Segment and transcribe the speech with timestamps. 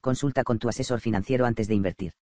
[0.00, 2.12] consulta con tu asesor financiero antes de invertir.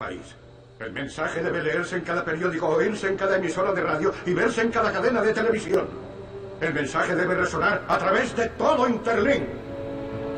[0.00, 0.34] país.
[0.78, 4.62] El mensaje debe leerse en cada periódico, oírse en cada emisora de radio y verse
[4.62, 5.86] en cada cadena de televisión.
[6.58, 9.44] El mensaje debe resonar a través de todo Interlink.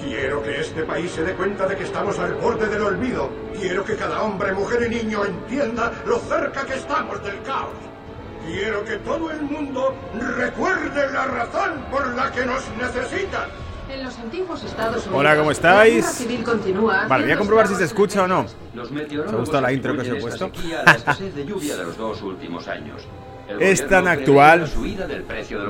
[0.01, 3.31] Quiero que este país se dé cuenta de que estamos al borde del olvido.
[3.55, 7.92] Quiero que cada hombre, mujer y niño entienda lo cerca que estamos del caos.
[8.47, 9.95] Quiero que todo el mundo
[10.37, 13.49] recuerde la razón por la que nos necesitan.
[13.89, 15.95] En los antiguos Estados Unidos, Hola, ¿cómo la estáis?
[15.97, 18.47] guerra civil continúa Vale, voy a comprobar si se escucha o no.
[18.75, 20.51] Los ¿Te meteorólogos gusta la intro que os he puesto?
[23.61, 24.71] Es tan actual.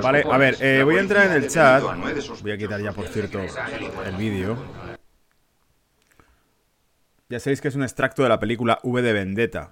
[0.02, 1.82] Vale, a ver, eh, voy a entrar en el chat.
[2.42, 4.56] Voy a quitar ya, por cierto, el vídeo.
[7.28, 9.70] Ya sabéis que es un extracto de la película V de Vendetta.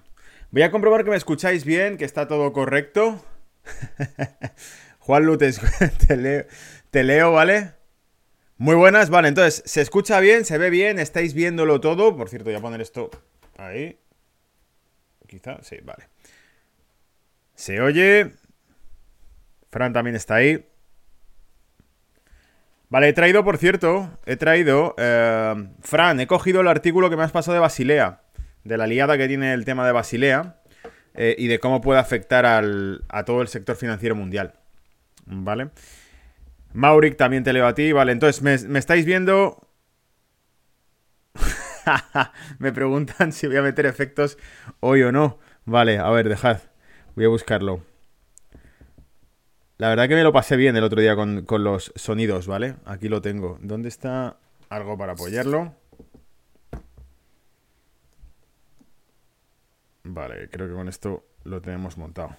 [0.50, 3.24] Voy a comprobar que me escucháis bien, que está todo correcto.
[4.98, 5.52] Juan Lu, te,
[6.06, 6.44] te leo,
[6.90, 7.74] te leo, ¿vale?
[8.56, 10.44] Muy buenas, vale, entonces, ¿se escucha bien?
[10.44, 10.98] ¿Se ve bien?
[10.98, 12.16] ¿Estáis viéndolo todo?
[12.16, 13.10] Por cierto, voy a poner esto
[13.56, 13.98] ahí.
[15.26, 16.08] Quizá, sí, vale.
[17.54, 18.32] Se oye.
[19.70, 20.66] Fran también está ahí.
[22.88, 24.96] Vale, he traído, por cierto, he traído...
[24.98, 28.22] eh, Fran, he cogido el artículo que me has pasado de Basilea.
[28.64, 30.56] De la liada que tiene el tema de Basilea.
[31.14, 34.54] eh, y de cómo puede afectar al- a todo el sector financiero mundial.
[35.26, 35.70] ¿Vale?
[36.72, 37.92] Mauric, también te leo a ti.
[37.92, 39.66] Vale, entonces, ¿me, me estáis viendo?
[42.58, 44.38] me preguntan si voy a meter efectos
[44.80, 45.38] hoy o no.
[45.64, 46.58] Vale, a ver, dejad.
[47.16, 47.82] Voy a buscarlo.
[49.78, 52.76] La verdad que me lo pasé bien el otro día con, con los sonidos, ¿vale?
[52.84, 53.58] Aquí lo tengo.
[53.62, 54.36] ¿Dónde está
[54.68, 55.74] algo para apoyarlo?
[60.12, 62.36] Vale, creo que con esto lo tenemos montado.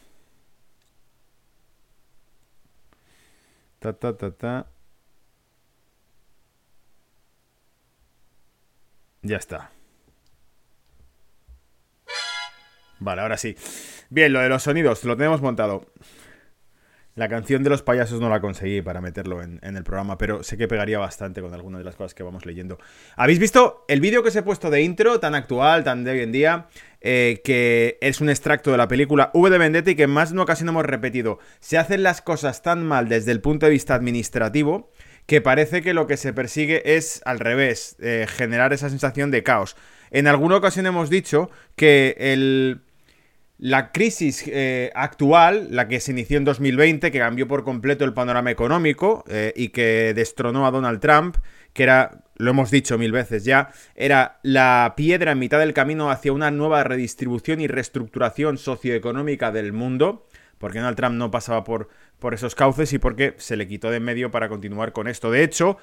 [3.79, 4.67] Ta, ta, ta, ta.
[9.21, 9.71] Ya está.
[12.99, 13.55] Vale, ahora sí.
[14.09, 15.85] Bien, lo de los sonidos, lo tenemos montado.
[17.15, 20.57] La canción de los payasos no la conseguí para meterlo en, el programa, pero sé
[20.57, 22.77] que pegaría bastante con algunas de las cosas que vamos leyendo.
[23.17, 26.21] ¿Habéis visto el vídeo que os he puesto de intro, tan actual, tan de hoy
[26.21, 26.67] en día?
[27.01, 30.29] eh, que es un extracto de la película V de Vendetta y que en más
[30.29, 31.39] de una ocasión hemos repetido.
[31.59, 34.91] Se hacen las cosas tan mal desde el punto de vista administrativo
[35.25, 39.43] que parece que lo que se persigue es al revés, eh, generar esa sensación de
[39.43, 39.75] caos.
[40.11, 42.81] En alguna ocasión hemos dicho que el,
[43.61, 48.13] la crisis eh, actual, la que se inició en 2020, que cambió por completo el
[48.13, 51.37] panorama económico eh, y que destronó a Donald Trump,
[51.71, 56.09] que era, lo hemos dicho mil veces ya, era la piedra en mitad del camino
[56.09, 60.25] hacia una nueva redistribución y reestructuración socioeconómica del mundo,
[60.57, 63.97] porque Donald Trump no pasaba por, por esos cauces y porque se le quitó de
[63.97, 65.29] en medio para continuar con esto.
[65.29, 65.77] De hecho,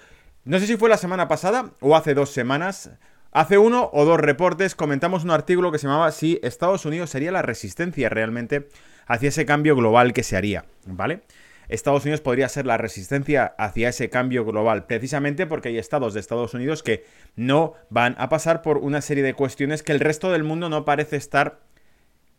[0.45, 2.91] no sé si fue la semana pasada o hace dos semanas,
[3.31, 7.31] Hace uno o dos reportes comentamos un artículo que se llamaba si Estados Unidos sería
[7.31, 8.69] la resistencia realmente
[9.07, 11.21] hacia ese cambio global que se haría, ¿vale?
[11.69, 16.21] Estados Unidos podría ser la resistencia hacia ese cambio global, precisamente porque hay estados de
[16.21, 17.05] Estados Unidos que
[17.37, 20.87] no van a pasar por una serie de cuestiones que el resto del mundo no
[20.87, 21.61] parece estar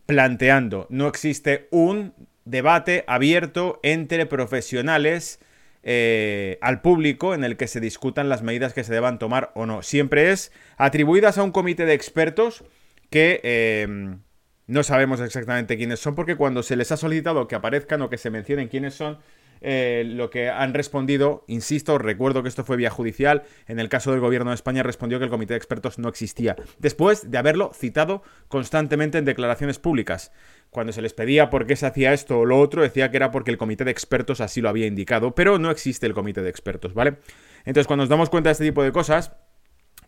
[0.08, 0.88] planteando.
[0.90, 5.40] No existe un debate abierto entre profesionales
[5.84, 9.66] eh, al público en el que se discutan las medidas que se deban tomar o
[9.66, 9.82] no.
[9.82, 12.64] Siempre es atribuidas a un comité de expertos
[13.10, 14.18] que eh,
[14.68, 18.18] no sabemos exactamente quiénes son porque cuando se les ha solicitado que aparezcan o que
[18.18, 19.20] se mencionen quiénes son,
[19.62, 24.12] eh, lo que han respondido, insisto, recuerdo que esto fue vía judicial, en el caso
[24.12, 27.72] del gobierno de España respondió que el comité de expertos no existía, después de haberlo
[27.74, 30.32] citado constantemente en declaraciones públicas.
[30.72, 33.32] Cuando se les pedía por qué se hacía esto o lo otro, decía que era
[33.32, 36.50] porque el comité de expertos así lo había indicado, pero no existe el comité de
[36.50, 37.18] expertos, ¿vale?
[37.66, 39.32] Entonces, cuando nos damos cuenta de este tipo de cosas,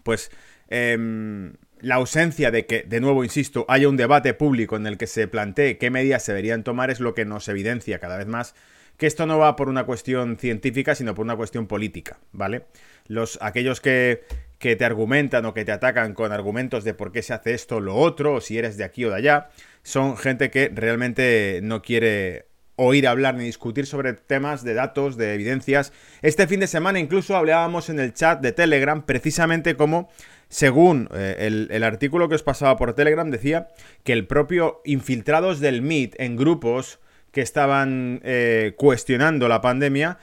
[0.04, 0.32] pues
[0.70, 5.08] eh, la ausencia de que, de nuevo, insisto, haya un debate público en el que
[5.08, 8.54] se plantee qué medidas se deberían tomar es lo que nos evidencia cada vez más
[9.02, 12.66] que esto no va por una cuestión científica, sino por una cuestión política, ¿vale?
[13.08, 14.22] Los, aquellos que,
[14.60, 17.78] que te argumentan o que te atacan con argumentos de por qué se hace esto
[17.78, 19.50] o lo otro, o si eres de aquí o de allá,
[19.84, 25.34] son gente que realmente no quiere oír hablar ni discutir sobre temas de datos, de
[25.34, 25.94] evidencias.
[26.22, 30.10] Este fin de semana incluso hablábamos en el chat de Telegram precisamente como
[30.50, 33.70] según eh, el, artículo que os pasaba por Telegram, decía
[34.04, 37.00] que el propio infiltrados del MIT en grupos
[37.32, 40.18] que estaban eh, cuestionando la pandemia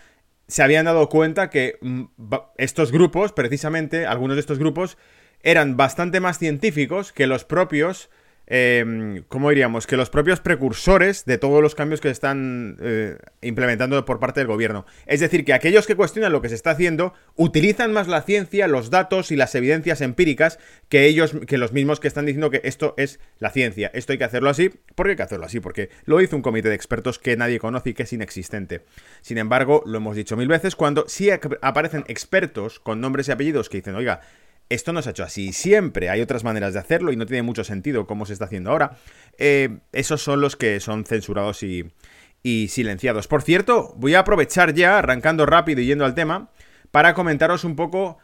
[0.46, 2.04] se habían dado cuenta que mm,
[2.58, 4.98] estos grupos, precisamente, algunos de estos grupos,
[5.42, 8.10] eran bastante más científicos que los propios
[8.50, 9.86] eh, ¿cómo diríamos?
[9.86, 14.40] Que los propios precursores de todos los cambios que se están eh, implementando por parte
[14.40, 14.86] del gobierno.
[15.06, 18.66] Es decir, que aquellos que cuestionan lo que se está haciendo utilizan más la ciencia,
[18.66, 20.58] los datos y las evidencias empíricas
[20.88, 23.90] que ellos, que los mismos que están diciendo que esto es la ciencia.
[23.92, 26.70] Esto hay que hacerlo así, porque hay que hacerlo así, porque lo hizo un comité
[26.70, 28.80] de expertos que nadie conoce y que es inexistente.
[29.20, 33.68] Sin embargo, lo hemos dicho mil veces, cuando sí aparecen expertos con nombres y apellidos
[33.68, 34.22] que dicen, oiga,
[34.68, 37.42] esto no se ha hecho así siempre, hay otras maneras de hacerlo y no tiene
[37.42, 38.96] mucho sentido como se está haciendo ahora.
[39.38, 41.90] Eh, esos son los que son censurados y,
[42.42, 43.28] y silenciados.
[43.28, 46.50] Por cierto, voy a aprovechar ya, arrancando rápido y yendo al tema,
[46.90, 48.18] para comentaros un poco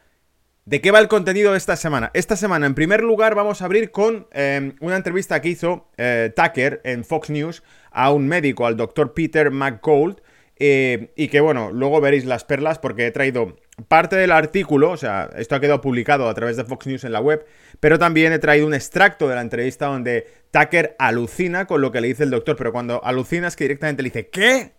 [0.67, 2.11] de qué va el contenido de esta semana.
[2.15, 6.33] Esta semana, en primer lugar, vamos a abrir con eh, una entrevista que hizo eh,
[6.35, 10.21] Tucker en Fox News a un médico, al doctor Peter McGold,
[10.57, 13.57] y que bueno, luego veréis las perlas porque he traído
[13.89, 17.13] parte del artículo, o sea, esto ha quedado publicado a través de Fox News en
[17.13, 17.45] la web,
[17.81, 22.01] pero también he traído un extracto de la entrevista donde Tucker alucina con lo que
[22.01, 24.73] le dice el doctor, pero cuando alucina es que directamente le dice, ¿qué?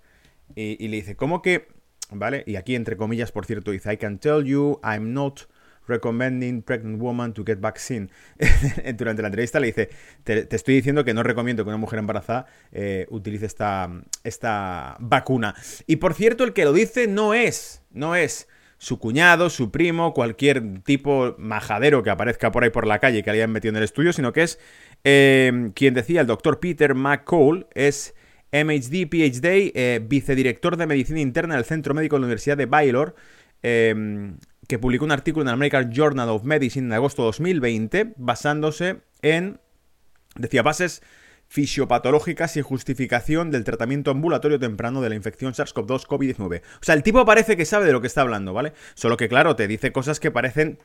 [0.56, 1.68] Y, le dice, ¿cómo que?
[2.12, 2.44] ¿Vale?
[2.45, 5.41] Y aquí entre comillas, por cierto, dice, I can tell you I'm not
[5.88, 8.09] recommending pregnant woman to get vaccine.
[8.95, 9.89] Durante la entrevista le dice,
[10.24, 13.91] te, estoy diciendo que no recomiendo que una mujer embarazada eh, utilice esta,
[14.24, 15.56] esta vacuna.
[15.86, 20.13] Y por cierto, el que lo dice no es, no es su cuñado, su primo,
[20.13, 23.77] cualquier tipo majadero que aparezca por ahí por la calle que le hayan metido en
[23.77, 24.60] el estudio, sino que es
[25.04, 28.13] em, quien decía el doctor Peter McCall, es
[28.51, 33.16] MHD, PhD, eh, vicedirector de medicina interna del Centro Médico de la Universidad de Baylor,
[33.62, 34.38] em,
[34.68, 38.98] que publicó un artículo en el American Journal of Medicine en agosto de 2020, basándose
[39.22, 39.60] en,
[40.36, 41.01] decía, bases
[41.56, 46.60] fisiopatológicas y justificación del tratamiento ambulatorio temprano de la infección SARS-CoV-2 COVID-19.
[46.60, 48.74] O sea, el tipo parece que sabe de lo que está hablando, ¿vale?
[48.94, 50.80] Solo que, claro, te dice cosas que parecen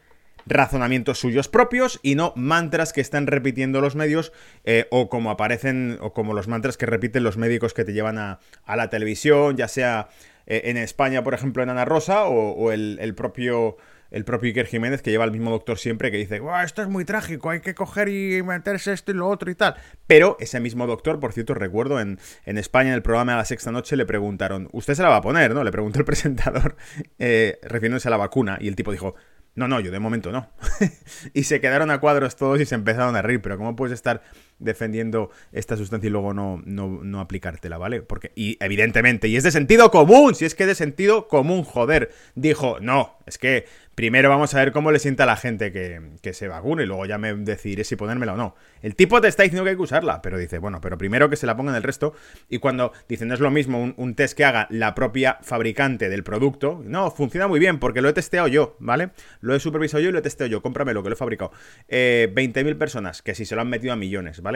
[0.46, 4.32] razonamientos suyos propios y no mantras que están repitiendo los medios
[4.64, 8.18] eh, o como aparecen o como los mantras que repiten los médicos que te llevan
[8.18, 8.38] a,
[8.68, 10.08] la televisión, ya sea
[10.46, 13.76] eh, en España, por ejemplo, en Ana Rosa o, el propio
[14.10, 17.04] el propio Iker Jiménez, que lleva el mismo doctor siempre, que dice, esto es muy
[17.04, 19.76] trágico, hay que coger y meterse esto y lo otro y tal.
[20.06, 23.44] Pero ese mismo doctor, por cierto, recuerdo en, en España, en el programa de la
[23.44, 25.54] sexta noche, le preguntaron, ¿usted se la va a poner?
[25.54, 25.64] ¿no?
[25.64, 26.76] Le preguntó el presentador,
[27.18, 29.14] eh, refiriéndose a la vacuna, y el tipo dijo,
[29.54, 30.48] no, no, yo de momento no.
[31.34, 34.22] y se quedaron a cuadros todos y se empezaron a reír, pero ¿cómo puedes estar
[34.60, 38.02] defendiendo esta sustancia y luego no, no, no aplicártela, ¿vale?
[38.02, 41.64] Porque, y evidentemente, y es de sentido común, si es que es de sentido común,
[41.64, 43.64] joder, dijo, no, es que
[44.00, 47.04] primero vamos a ver cómo le sienta a la gente que, se vacune y luego
[47.04, 48.54] ya me decidiré si ponérmela o no.
[48.80, 51.36] El tipo te está diciendo que hay que usarla, pero dice, bueno, pero primero que
[51.36, 52.14] se la pongan el resto.
[52.48, 56.24] Y cuando dicen, no es lo mismo un, test que haga la propia fabricante del
[56.24, 59.10] producto, no, funciona muy bien porque lo he testeado yo, ¿vale?
[59.42, 61.52] Lo he supervisado yo y lo he testeado yo, cómpramelo que lo he fabricado.
[61.86, 64.49] Eh, 20.000 personas, que si se lo han metido a millones, ¿vale?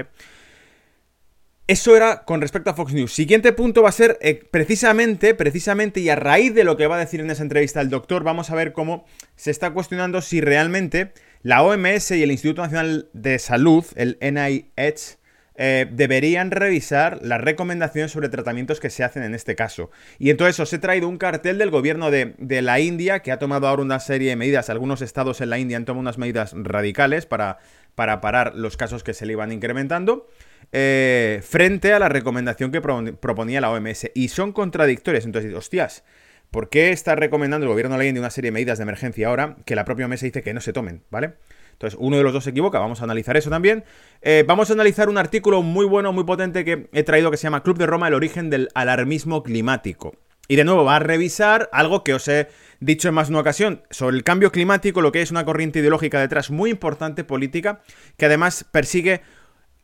[1.67, 3.13] Eso era con respecto a Fox News.
[3.15, 6.97] Siguiente punto va a ser eh, precisamente, precisamente, y a raíz de lo que va
[6.97, 10.43] a decir en esa entrevista el doctor, vamos a ver cómo se está cuestionando si
[10.43, 15.17] realmente la OMS y el Instituto Nacional de Salud, el NIH,
[15.57, 19.91] eh, deberían revisar las recomendaciones sobre tratamientos que se hacen en este caso.
[20.19, 23.39] Y entonces os he traído un cartel del gobierno de, de, la India que ha
[23.39, 24.69] tomado ahora una serie de medidas.
[24.69, 27.59] Algunos estados en la India han tomado unas medidas radicales para,
[27.95, 30.29] para parar los casos que se le iban incrementando.
[30.73, 34.11] Eh, frente a la recomendación que proponía la OMS.
[34.15, 35.25] Y son contradictorias.
[35.25, 36.05] Entonces, hostias,
[36.51, 39.77] ¿por qué está recomendando el gobierno de una serie de medidas de emergencia ahora que
[39.77, 41.03] la propia OMS dice que no se tomen?
[41.11, 41.35] ¿Vale?
[41.73, 43.85] Entonces, uno de los dos se equivoca, vamos a analizar eso también.
[44.23, 47.45] Eh, vamos a analizar un artículo muy bueno, muy potente que he traído que se
[47.45, 50.15] llama Club de Roma, el origen del alarmismo climático.
[50.49, 52.49] Y de nuevo va a revisar algo que os he
[52.81, 56.21] dicho en más una ocasión sobre el cambio climático, lo que es una corriente ideológica
[56.21, 57.81] detrás muy importante política,
[58.17, 59.23] que además persigue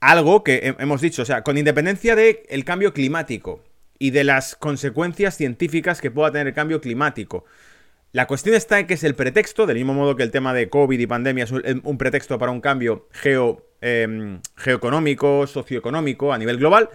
[0.01, 3.63] algo que hemos dicho, o sea, con independencia del cambio climático
[3.99, 7.45] y de las consecuencias científicas que pueda tener el cambio climático.
[8.13, 10.69] La cuestión está en que es el pretexto, del mismo modo que el tema de
[10.69, 16.57] COVID y pandemia es un, pretexto para un cambio geo, em, geoeconómico, socioeconómico a nivel
[16.57, 16.91] global.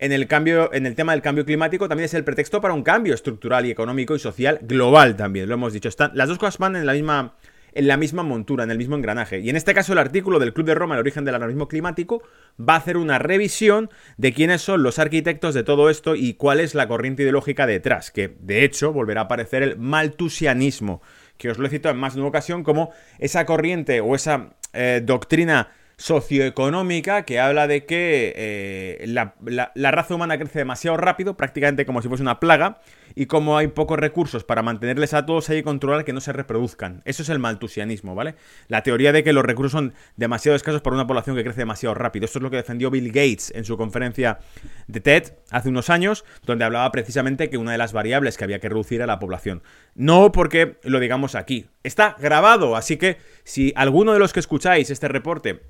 [0.00, 2.84] En el, cambio, en el tema del cambio climático también es el pretexto para un
[2.84, 5.88] cambio estructural y económico y social global también, lo hemos dicho.
[5.88, 7.34] Están, las dos cosas van en la misma
[7.72, 9.40] en la misma montura, en el mismo engranaje.
[9.40, 12.22] Y en este caso el artículo del Club de Roma, el origen del alarmismo climático,
[12.58, 16.60] va a hacer una revisión de quiénes son los arquitectos de todo esto y cuál
[16.60, 21.02] es la corriente ideológica detrás, que de hecho volverá a aparecer el maltusianismo,
[21.36, 24.56] que os lo he citado en más de una ocasión como esa corriente o esa
[24.72, 29.34] eh, doctrina socioeconómica que habla de que eh, la,
[29.90, 32.80] raza humana crece demasiado rápido, prácticamente como si fuese una plaga,
[33.16, 36.32] y como hay pocos recursos para mantenerles a todos hay que controlar que no se
[36.32, 37.02] reproduzcan.
[37.04, 38.36] Eso es el maltusianismo, ¿vale?
[38.68, 41.94] La teoría de que los recursos son demasiado escasos para una población que crece demasiado
[41.94, 42.26] rápido.
[42.26, 44.38] Esto es lo que defendió Bill Gates en su conferencia
[44.86, 48.60] de TED hace unos años, donde hablaba precisamente que una de las variables que había
[48.60, 49.64] que reducir era la población.
[49.96, 51.66] No porque lo digamos aquí.
[51.82, 55.60] Está grabado, así que si alguno de los que escucháis este reporte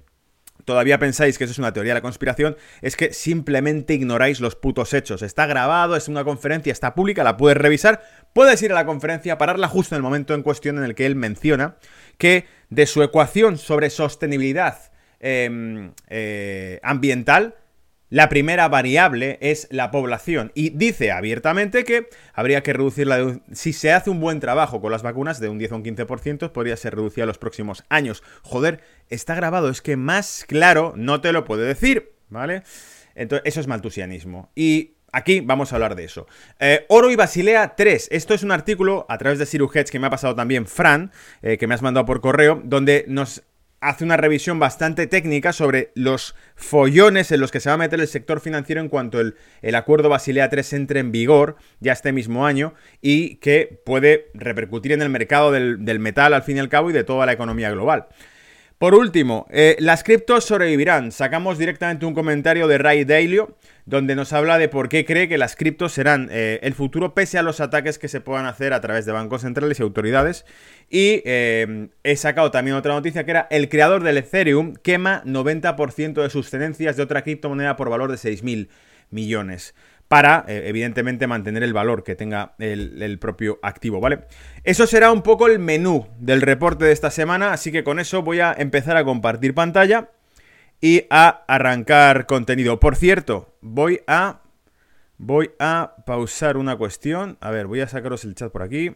[0.68, 4.54] todavía pensáis que eso es una teoría de la conspiración, es que simplemente ignoráis los
[4.54, 5.22] putos hechos.
[5.22, 8.02] Está grabado, es una conferencia, está pública, la puedes revisar,
[8.34, 11.06] puedes ir a la conferencia, pararla justo en el momento en cuestión en el que
[11.06, 11.76] él menciona
[12.18, 17.54] que de su ecuación sobre sostenibilidad em, eh, ambiental,
[18.10, 23.92] la primera variable es la población y dice abiertamente que habría que reducirla, si se
[23.92, 26.94] hace un buen trabajo con las vacunas, de un 10 o un 15%, podría ser
[26.94, 28.22] reducida los próximos años.
[28.42, 32.62] Joder, está grabado, es que más claro no te lo puede decir, ¿vale?
[33.14, 34.50] Entonces, eso es maltusianismo.
[34.54, 36.26] Y Aquí vamos a hablar de eso.
[36.60, 38.08] Eh, Oro y Basilea 3.
[38.10, 41.56] Esto es un artículo a través de Heads que me ha pasado también Fran, eh,
[41.56, 43.42] que me has mandado por correo, donde nos
[43.80, 48.00] hace una revisión bastante técnica sobre los follones en los que se va a meter
[48.00, 52.12] el sector financiero en cuanto el, el acuerdo Basilea 3 entre en vigor ya este
[52.12, 56.60] mismo año y que puede repercutir en el mercado del, del metal al fin y
[56.60, 58.06] al cabo y de toda la economía global.
[58.78, 61.10] Por último, eh, las criptos sobrevivirán.
[61.10, 63.56] Sacamos directamente un comentario de Ray Dalio,
[63.86, 67.38] donde nos habla de por qué cree que las criptos serán eh, el futuro pese
[67.38, 70.44] a los ataques que se puedan hacer a través de bancos centrales y autoridades.
[70.88, 76.22] Y eh, he sacado también otra noticia que era el creador del Ethereum quema 90%
[76.22, 78.68] de sus tenencias de otra criptomoneda por valor de 6.000
[79.10, 79.74] millones
[80.08, 84.20] para, eh, evidentemente, mantener el valor que tenga el, propio activo, ¿vale?
[84.64, 88.22] Eso será un poco el menú del reporte de esta semana, así que con eso
[88.22, 90.10] voy a empezar a compartir pantalla
[90.80, 92.80] y a arrancar contenido.
[92.80, 94.40] Por cierto, voy a...
[95.20, 97.38] Voy a pausar una cuestión.
[97.40, 98.94] A ver, voy a sacaros el chat por aquí.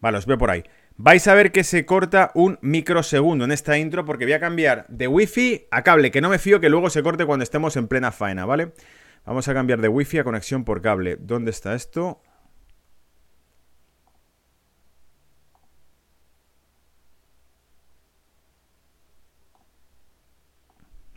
[0.00, 0.64] Vale, os veo por ahí.
[0.96, 4.84] Vais a ver que se corta un microsegundo en esta intro porque voy a cambiar
[4.88, 7.86] de wifi a cable, que no me fío que luego se corte cuando estemos en
[7.86, 8.72] plena faena, ¿vale?
[9.24, 11.16] Vamos a cambiar de wifi a conexión por cable.
[11.20, 12.20] ¿Dónde está esto?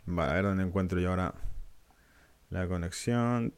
[0.06, 1.34] Vale, a ver dónde encuentro yo ahora
[2.50, 3.52] la conexión.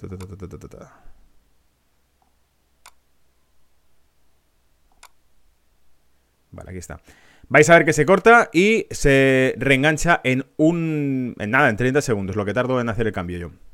[6.50, 7.00] vale, aquí está.
[7.48, 11.34] Vais a ver que se corta y se reengancha en un...
[11.38, 13.67] En nada, en 30 segundos, lo que tardo en hacer el cambio yo.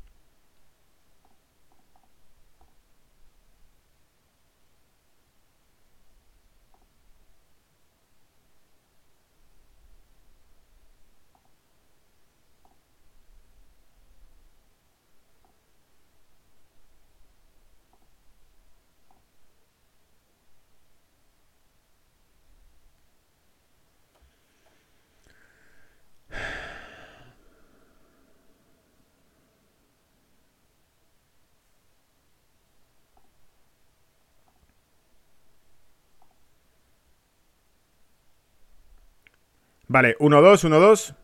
[39.87, 41.15] Vale, 1, 2, 1, 2.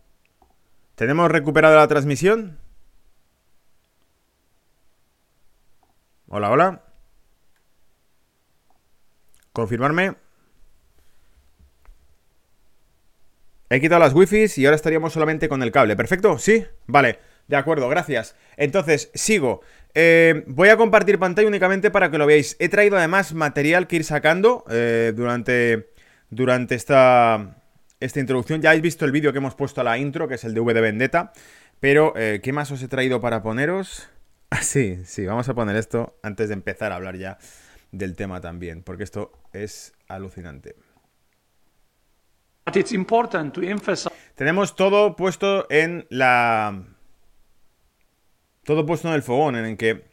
[0.96, 2.60] ¿Tenemos recuperado la transmisión?
[6.28, 6.84] Hola, hola.
[9.52, 10.16] Confirmarme.
[13.70, 15.96] He quitado las wifis y ahora estaríamos solamente con el cable.
[15.96, 16.38] ¿Perfecto?
[16.38, 16.66] ¿Sí?
[16.88, 18.36] Vale, de acuerdo, gracias.
[18.58, 19.62] Entonces, sigo.
[19.94, 22.56] Eh, voy a compartir pantalla únicamente para que lo veáis.
[22.60, 25.90] He traído además material que ir sacando eh, durante,
[26.30, 27.61] durante esta,
[28.02, 28.62] esta introducción.
[28.62, 30.60] Ya habéis visto el vídeo que hemos puesto a la intro, que es el de
[30.60, 31.32] V de Vendetta.
[31.80, 34.10] Pero, eh, ¿qué más os he traído para poneros?
[34.54, 37.38] Ah, sí, sí, vamos a poner esto antes de empezar a hablar ya
[37.94, 40.76] del tema también, porque esto es alucinante.
[44.36, 46.84] Tenemos todo puesto en la...
[48.66, 50.04] Todo puesto en el fogón, en el que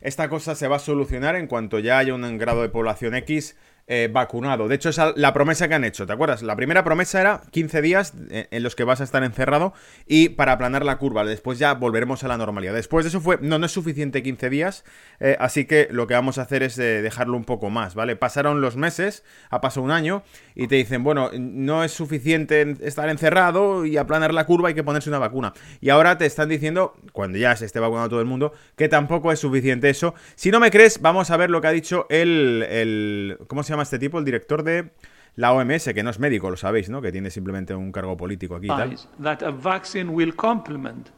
[0.00, 3.56] esta cosa se va a solucionar en cuanto ya haya un grado de población X
[3.86, 4.68] eh, vacunado.
[4.68, 6.42] De hecho, es la promesa que han hecho, ¿te acuerdas?
[6.42, 9.72] La primera promesa era 15 días eh, en los que vas a estar encerrado
[10.06, 11.24] y para aplanar la curva.
[11.24, 12.72] Después ya volveremos a la normalidad.
[12.72, 14.84] Después de eso fue, no, no es suficiente 15 días,
[15.18, 18.16] eh, así que lo que vamos a hacer es dejarlo un poco más, ¿vale?
[18.16, 20.22] Pasaron los meses, ha pasado un año
[20.54, 24.84] y te dicen, bueno, no es suficiente estar encerrado y aplanar la curva, hay que
[24.84, 25.52] ponerse una vacuna.
[25.80, 29.32] Y ahora te están diciendo, cuando ya se esté vacunado todo el mundo, que tampoco
[29.32, 30.14] es suficiente eso.
[30.36, 33.70] Si no me crees, vamos a ver lo que ha dicho el, el ¿cómo se
[33.70, 33.79] llama?
[33.82, 34.92] Este tipo, el director de
[35.36, 37.00] la OMS, que no es médico, lo sabéis, ¿no?
[37.00, 38.68] Que tiene simplemente un cargo político aquí.
[38.68, 38.96] Tal.
[39.22, 41.08] That a vaccine will complement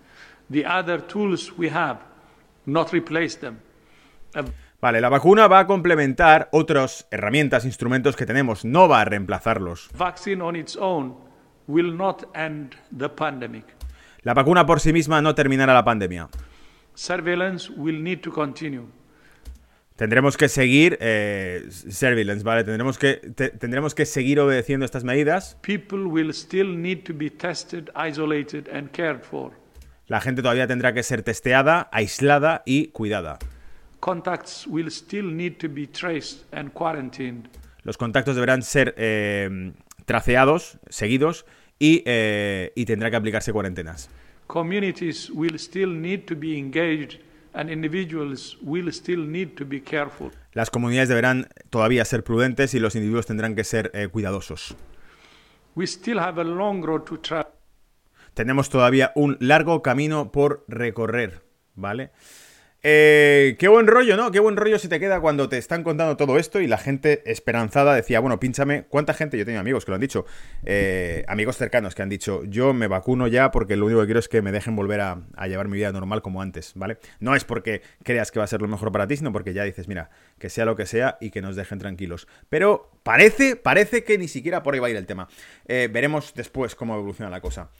[0.51, 2.01] the other tools we have,
[2.67, 3.59] not replace them.
[4.81, 9.91] Vale, la vacuna va a complementar otras herramientas, instrumentos que tenemos, no va a reemplazarlos.
[9.97, 11.15] Vaccine on its own
[11.69, 13.65] will not end the pandemic.
[14.23, 16.29] La vacuna por sí misma no terminará la pandemia.
[16.95, 18.87] Surveillance will need to continue.
[20.03, 22.65] Tendremos que seguir eh, surveillance, ¿vale?
[22.65, 23.21] Tendremos que,
[23.61, 25.57] tendremos que seguir obedeciendo estas medidas.
[25.63, 29.53] People will still need to be tested, isolated and cared for.
[30.09, 33.39] La gente todavía tendrá que ser testeada, aislada y cuidada.
[34.01, 37.49] Contacts will still need to be traced and quarantined.
[37.85, 39.73] Los contactos deberán ser eh,
[40.05, 41.47] traceados, seguidos
[41.79, 44.11] y, eh, y tendrá que aplicarse cuarentenas.
[44.49, 47.21] Communities will still need to be engaged
[50.53, 54.77] las comunidades deberán todavía ser prudentes y los individuos tendrán que ser eh, cuidadosos.
[58.35, 61.43] Tenemos todavía un largo camino por recorrer,
[61.75, 62.11] ¿vale?
[62.85, 64.33] Eh, qué buen rollo, ¿no?
[64.33, 67.23] Qué buen rollo se te queda cuando te están contando todo esto y la gente
[67.31, 68.87] esperanzada decía, bueno, pínchame.
[68.89, 69.39] ¿Cuánta gente?
[69.39, 70.27] Yo tengo amigos que lo han dicho,
[70.65, 74.19] eh, amigos cercanos que han dicho, yo me vacuno ya porque lo único que quiero
[74.19, 76.99] es que me dejen volver a, llevar mi vida normal como antes, ¿vale?
[77.21, 79.63] No es porque creas que va a ser lo mejor para ti, sino porque ya
[79.63, 80.11] dices, mira,
[80.41, 82.27] que sea lo que sea y que nos dejen tranquilos.
[82.49, 85.29] Pero parece, parece que ni siquiera por ahí va a ir el tema.
[85.69, 87.71] Eh, veremos después cómo evoluciona la cosa.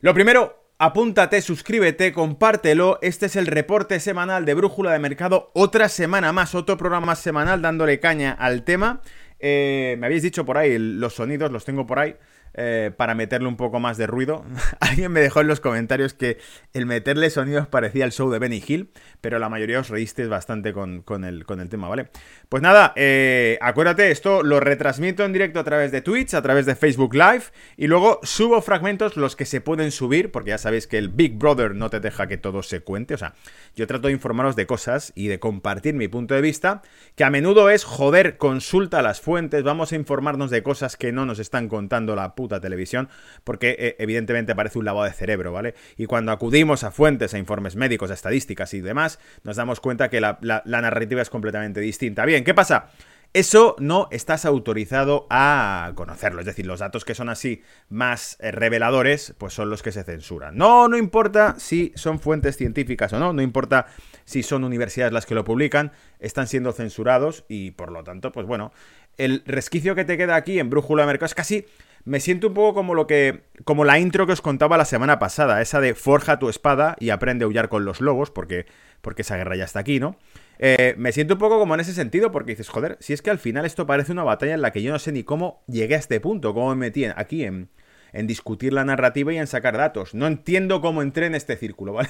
[0.00, 2.98] Lo primero, Apúntate, suscríbete, compártelo.
[3.02, 5.50] Este es el reporte semanal de Brújula de Mercado.
[5.52, 9.02] Otra semana más, otro programa semanal dándole caña al tema.
[9.40, 12.16] Eh, me habéis dicho por ahí, los sonidos los tengo por ahí.
[12.62, 14.44] Eh, para meterle un poco más de ruido.
[14.80, 16.36] Alguien me dejó en los comentarios que
[16.74, 18.90] el meterle sonidos parecía el show de Benny Hill,
[19.22, 22.10] pero la mayoría os reísteis bastante con, el, con el, tema, ¿vale?
[22.50, 26.66] Pues nada, eh, acuérdate, esto lo retransmito en directo a través de Twitch, a través
[26.66, 27.44] de Facebook Live,
[27.78, 31.38] y luego subo fragmentos los que se pueden subir, porque ya sabéis que el Big
[31.38, 33.32] Brother no te deja que todo se cuente, o sea,
[33.74, 36.82] yo trato de informaros de cosas y de compartir mi punto de vista,
[37.16, 41.24] que a menudo es, joder, consulta las fuentes, vamos a informarnos de cosas que no
[41.24, 43.08] nos están contando la puta televisión,
[43.44, 45.74] porque eh, evidentemente parece un lavado de cerebro, ¿vale?
[45.96, 50.08] Y cuando acudimos a fuentes, a informes médicos, a estadísticas y demás, nos damos cuenta
[50.08, 52.24] que la, narrativa es completamente distinta.
[52.24, 52.90] Bien, ¿qué pasa?
[53.32, 56.40] Eso no estás autorizado a conocerlo.
[56.40, 60.02] Es decir, los datos que son así más eh, reveladores, pues son los que se
[60.02, 60.56] censuran.
[60.56, 63.86] No, no importa si son fuentes científicas o no, no importa
[64.24, 68.46] si son universidades las que lo publican, están siendo censurados y por lo tanto, pues
[68.46, 68.72] bueno,
[69.16, 71.66] el resquicio que te queda aquí en Brújula de Mercado es casi
[72.04, 73.42] me siento un poco como lo que.
[73.64, 77.10] como la intro que os contaba la semana pasada, esa de forja tu espada y
[77.10, 78.66] aprende a huyar con los lobos, porque,
[79.00, 80.16] porque esa guerra ya está aquí, ¿no?
[80.58, 83.30] Eh, me siento un poco como en ese sentido, porque dices, joder, si es que
[83.30, 85.94] al final esto parece una batalla en la que yo no sé ni cómo llegué
[85.94, 87.70] a este punto, cómo me metí aquí en,
[88.12, 90.14] en discutir la narrativa y en sacar datos.
[90.14, 92.08] No entiendo cómo entré en este círculo, ¿vale?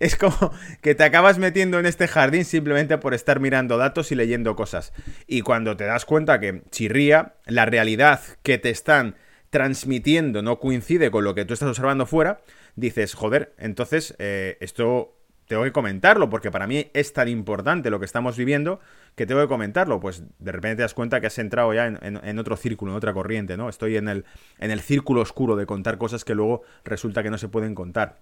[0.00, 4.14] es como que te acabas metiendo en este jardín simplemente por estar mirando datos y
[4.14, 4.92] leyendo cosas.
[5.26, 9.16] Y cuando te das cuenta que chirría, la realidad que te están
[9.50, 12.40] transmitiendo no coincide con lo que tú estás observando fuera,
[12.74, 15.15] dices, joder, entonces eh, esto
[15.46, 18.80] tengo que comentarlo, porque para mí es tan importante lo que estamos viviendo
[19.14, 20.00] que tengo que comentarlo.
[20.00, 23.12] Pues de repente te das cuenta que has entrado ya en, otro círculo, en otra
[23.12, 23.68] corriente, ¿no?
[23.68, 24.24] Estoy en el,
[24.58, 28.18] en el círculo oscuro de contar cosas que luego resulta que no se pueden contar.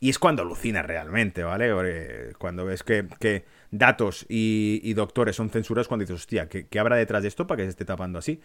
[0.00, 1.70] Y es cuando alucina realmente, ¿vale?
[2.38, 7.22] Cuando ves que, datos y, doctores son censurados, cuando dices, hostia, ¿qué, ¿qué habrá detrás
[7.22, 8.40] de esto para que se esté tapando así?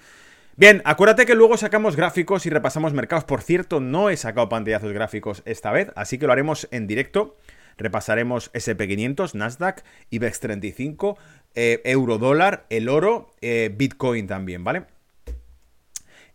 [0.55, 3.23] Bien, acuérdate que luego sacamos gráficos y repasamos mercados.
[3.23, 7.37] Por cierto, no he sacado pantallazos gráficos esta vez, así que lo haremos en directo.
[7.79, 11.17] Repasaremos SP500, Nasdaq, IBEX 35,
[11.55, 14.83] eh, euro dólar, el oro, eh, Bitcoin también, ¿vale?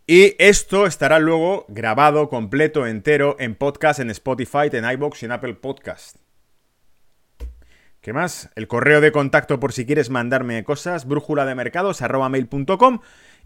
[0.07, 5.31] Y esto estará luego grabado completo, entero, en podcast, en Spotify, en iBox y en
[5.31, 6.17] Apple Podcast.
[8.01, 8.51] ¿Qué más?
[8.55, 12.03] El correo de contacto por si quieres mandarme cosas, brújula de mercados.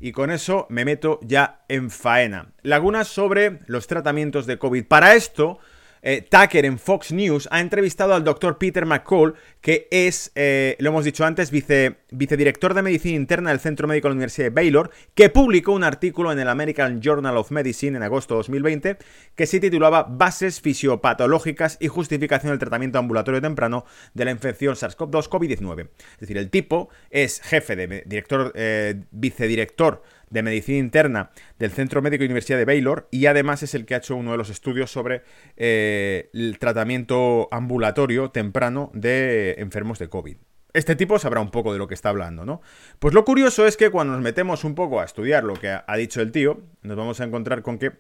[0.02, 2.52] Y con eso me meto ya en faena.
[2.62, 4.86] Lagunas sobre los tratamientos de COVID.
[4.86, 5.60] Para esto
[6.02, 10.90] eh, Tucker en Fox News ha entrevistado al doctor Peter McCall, que es, eh, lo
[10.90, 14.52] hemos dicho antes, vice, vicedirector de medicina interna del Centro Médico de la Universidad de
[14.52, 18.98] Baylor, que publicó un artículo en el American Journal of Medicine en agosto de 2020
[19.36, 25.30] que se titulaba Bases fisiopatológicas y justificación del tratamiento ambulatorio temprano de la infección SARS-CoV-2
[25.30, 25.90] COVID-19.
[26.14, 32.02] Es decir, el tipo es jefe de director, eh, vicedirector de Medicina Interna del Centro
[32.02, 34.92] Médico Universidad de Baylor y además es el que ha hecho uno de los estudios
[34.92, 35.24] sobre
[35.58, 40.38] eh, el tratamiento ambulatorio temprano de enfermos de COVID.
[40.74, 42.62] Este tipo sabrá un poco de lo que está hablando, ¿no?
[43.00, 45.98] Pues lo curioso es que cuando nos metemos un poco a estudiar lo que ha
[45.98, 47.94] dicho el tío, nos vamos a encontrar con que...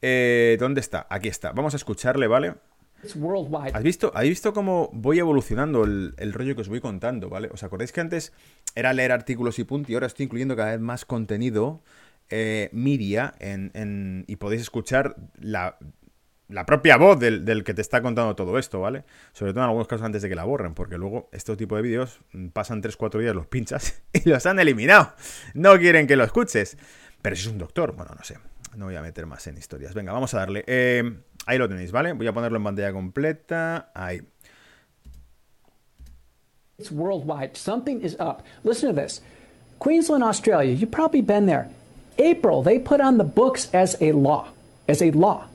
[0.00, 1.06] Eh, ¿Dónde está?
[1.10, 1.52] Aquí está.
[1.52, 2.54] Vamos a escucharle, ¿vale?
[3.74, 7.48] ¿Has visto, ¿Habéis visto cómo voy evolucionando el, rollo que os voy contando, ¿vale?
[7.52, 8.32] ¿Os acordáis que antes
[8.74, 11.82] era leer artículos y punto y ahora estoy incluyendo cada vez más contenido
[12.28, 13.34] eh, media
[14.26, 15.78] y podéis escuchar la,
[16.66, 19.04] propia voz del, que te está contando todo esto, ¿vale?
[19.32, 21.82] Sobre todo en algunos casos antes de que la borren, porque luego este tipo de
[21.82, 22.20] vídeos
[22.52, 25.14] pasan 3-4 días, los pinchas y los han eliminado.
[25.54, 26.76] No quieren que lo escuches.
[27.22, 28.38] Pero si es un doctor, bueno, no sé.
[28.78, 29.92] No voy a meter más en historias.
[29.92, 30.62] Venga, vamos a darle.
[30.68, 31.02] Eh,
[31.46, 32.12] Ahí lo tenéis, ¿vale?
[32.12, 33.90] Voy a ponerlo en pantalla completa.
[33.94, 34.20] Ahí.
[36.78, 37.56] It's worldwide.
[37.56, 38.42] Something is up.
[38.62, 39.22] Listen to this.
[39.78, 41.68] Queensland, Australia, you've probably been there.
[42.18, 44.48] April, they put on the books as a law.
[44.86, 45.46] As a law.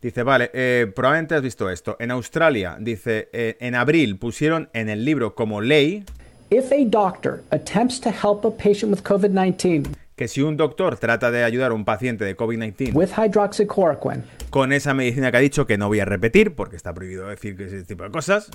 [0.00, 1.96] Dice, vale, eh, probablemente has visto esto.
[2.00, 6.04] En Australia, dice, eh, en abril pusieron en el libro como ley.
[6.50, 11.30] If a doctor attempts to help a patient with COVID-19 que si un doctor trata
[11.30, 15.88] de ayudar a un paciente de COVID-19 con esa medicina que ha dicho que no
[15.88, 18.50] voy a repetir porque está prohibido decir ese tipo de cosas,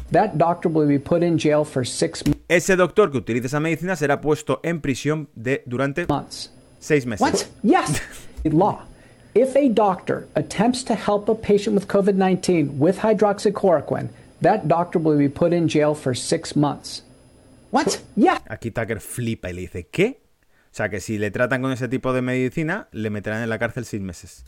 [2.47, 6.08] ese doctor que utilice esa medicina será puesto en prisión de durante
[6.80, 7.21] seis meses.
[7.21, 7.43] What?
[7.62, 8.02] Yes.
[8.52, 8.88] Law.
[9.36, 14.10] If a doctor attempts to help a patient with COVID-19 with hydroxychloroquine,
[14.41, 17.04] that doctor will be put in jail for six months.
[17.69, 18.02] What?
[18.17, 18.39] Yeah.
[18.50, 20.20] Aquí Tucker flipa y le dice, ¿qué?
[20.71, 23.60] O sea que si le tratan con ese tipo de medicina, le meterán en la
[23.60, 24.43] cárcel seis meses.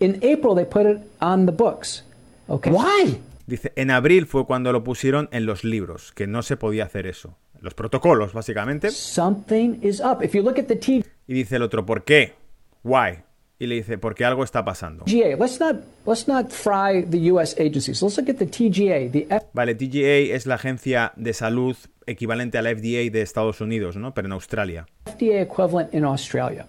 [0.00, 2.04] In April they put it on the books.
[2.48, 2.72] Okay.
[2.72, 3.20] Why?
[3.46, 7.06] Dice, en abril fue cuando lo pusieron en los libros, que no se podía hacer
[7.06, 7.36] eso.
[7.60, 8.90] Los protocolos, básicamente.
[8.90, 10.22] Something is up.
[10.22, 10.78] If you look at the
[11.26, 12.34] y dice el otro, ¿por qué?
[12.82, 13.22] Why?
[13.58, 15.04] Y le dice, porque algo está pasando.
[15.04, 15.36] TGA.
[15.38, 18.02] Let's not, let's not fry the US agencies.
[18.02, 19.10] Let's look at the TGA.
[19.10, 23.96] The vale, TGA es la agencia de salud equivalente a la FDA de Estados Unidos,
[23.96, 24.14] ¿no?
[24.14, 24.86] Pero en Australia.
[25.06, 26.66] FDA equivalent in Australia.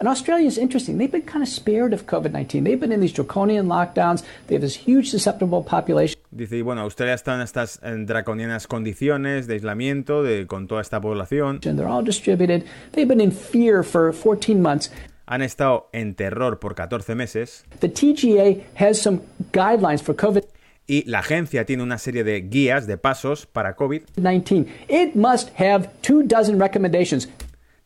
[0.00, 0.96] And Australia is interesting.
[0.96, 2.62] They've been kind of spared of COVID-19.
[2.62, 4.22] They've been in these draconian lockdowns.
[4.46, 6.20] They have this huge susceptible population.
[6.30, 10.82] Dice, y bueno, Australia está en estas en draconianas condiciones de aislamiento de, con toda
[10.82, 11.60] esta población.
[11.64, 12.64] And they're all distributed.
[12.92, 14.92] They've been in fear for 14 months.
[15.26, 17.64] Han estado en terror por 14 meses.
[17.80, 19.20] The TGA has some
[19.52, 20.44] guidelines for COVID
[20.88, 24.66] y la agencia tiene una serie de guías, de pasos para COVID-19.
[24.88, 27.28] It must have two dozen recommendations.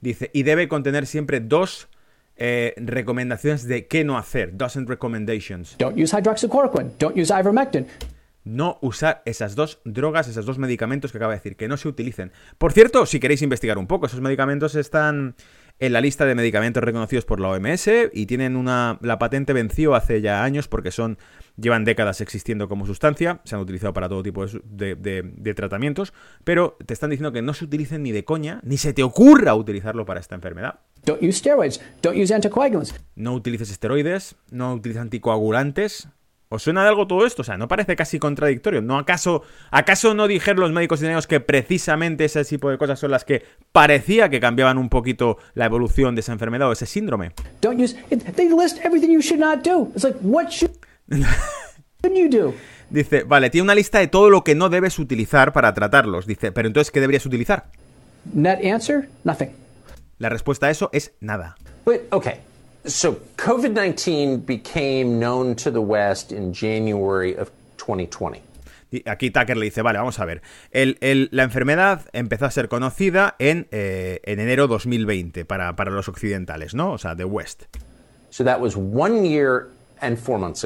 [0.01, 1.89] Dice, y debe contener siempre dos
[2.37, 4.57] eh, recomendaciones de qué no hacer.
[4.57, 5.77] Dozen recommendations.
[5.79, 6.93] Don't use hydroxychloroquine.
[6.99, 7.87] Don't use ivermectin.
[8.45, 11.89] No usar esas dos drogas, esos dos medicamentos que acaba de decir, que no se
[11.89, 12.33] utilicen.
[12.59, 15.37] Por cierto, si queréis investigar un poco, esos medicamentos están
[15.83, 18.99] en la lista de medicamentos reconocidos por la OMS y tienen una.
[19.03, 21.19] La patente venció hace ya años porque son
[21.57, 26.15] llevan décadas existiendo como sustancia, se han utilizado para todo tipo de, tratamientos,
[26.45, 29.57] pero te están diciendo que no se utilicen ni de coña, ni se te ocurra
[29.57, 30.79] utilizarlo para esta enfermedad.
[33.17, 36.09] No utilices esteroides, no utilices anticoagulantes.
[36.53, 37.41] ¿Os suena de algo todo esto?
[37.41, 38.83] O sea, ¿no parece casi contradictorio?
[38.83, 43.11] ¿No acaso, acaso no dijeron los médicos italianos que precisamente ese tipo de cosas son
[43.11, 47.33] las que parecía que cambiaban un poquito la evolución de esa enfermedad o ese síndrome?
[47.63, 47.97] Don't use,
[48.37, 49.91] they list everything you should not do.
[49.95, 50.73] It's like, what should...
[52.91, 56.27] Dice, vale, tiene una lista de todo lo que no debes utilizar para tratarlos.
[56.27, 57.69] Dice, pero entonces, ¿qué deberías utilizar?
[58.35, 59.51] Net answer, nothing.
[60.19, 61.57] La respuesta a eso es nada.
[61.87, 62.35] But, okay.
[62.85, 68.43] So, COVID-19 became known to the West in January of 2020.
[69.07, 70.43] Aquí Tucker le dice, vale, vamos a ver.
[70.71, 76.09] El, la enfermedad empezó a ser conocida en, eh, en enero 2020 para, para los
[76.09, 76.93] occidentales, ¿no?
[76.93, 77.65] O sea, de West.
[78.31, 79.69] So that was one year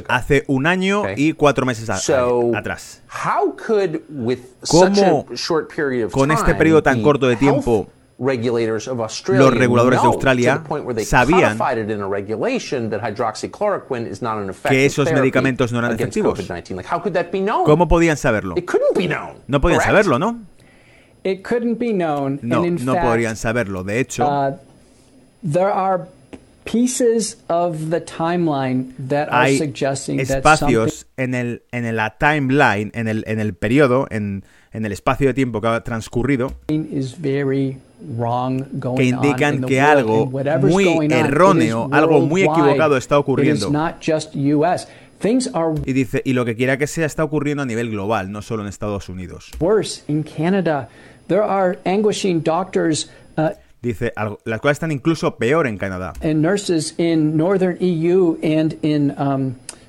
[0.09, 3.03] Hace un año y cuatro meses atrás.
[4.69, 5.27] ¿Cómo
[6.11, 7.89] con este periodo tan corto de tiempo
[9.39, 10.63] los reguladores de Australia
[11.05, 11.59] sabían
[14.71, 16.39] que esos medicamentos no eran efectivos.
[17.65, 18.55] ¿Cómo podían saberlo?
[19.49, 20.41] No podían saberlo, ¿no?
[22.43, 23.85] No, no podrían saberlo.
[23.85, 24.57] De hecho, uh,
[29.31, 29.59] Hay
[30.21, 35.29] espacios en, el, en la timeline, en el, en el periodo, en, en el espacio
[35.29, 36.55] de tiempo que ha transcurrido,
[38.97, 40.27] que indican que algo
[40.61, 43.71] muy erróneo, algo muy equivocado está ocurriendo.
[45.85, 48.63] Y dice, y lo que quiera que sea está ocurriendo a nivel global, no solo
[48.63, 49.51] en Estados Unidos.
[49.59, 50.89] worse in Canada.
[51.29, 53.51] There are anguishing doctors uh,
[53.83, 54.13] Dice,
[54.45, 56.13] las cosas están incluso peor en Canadá.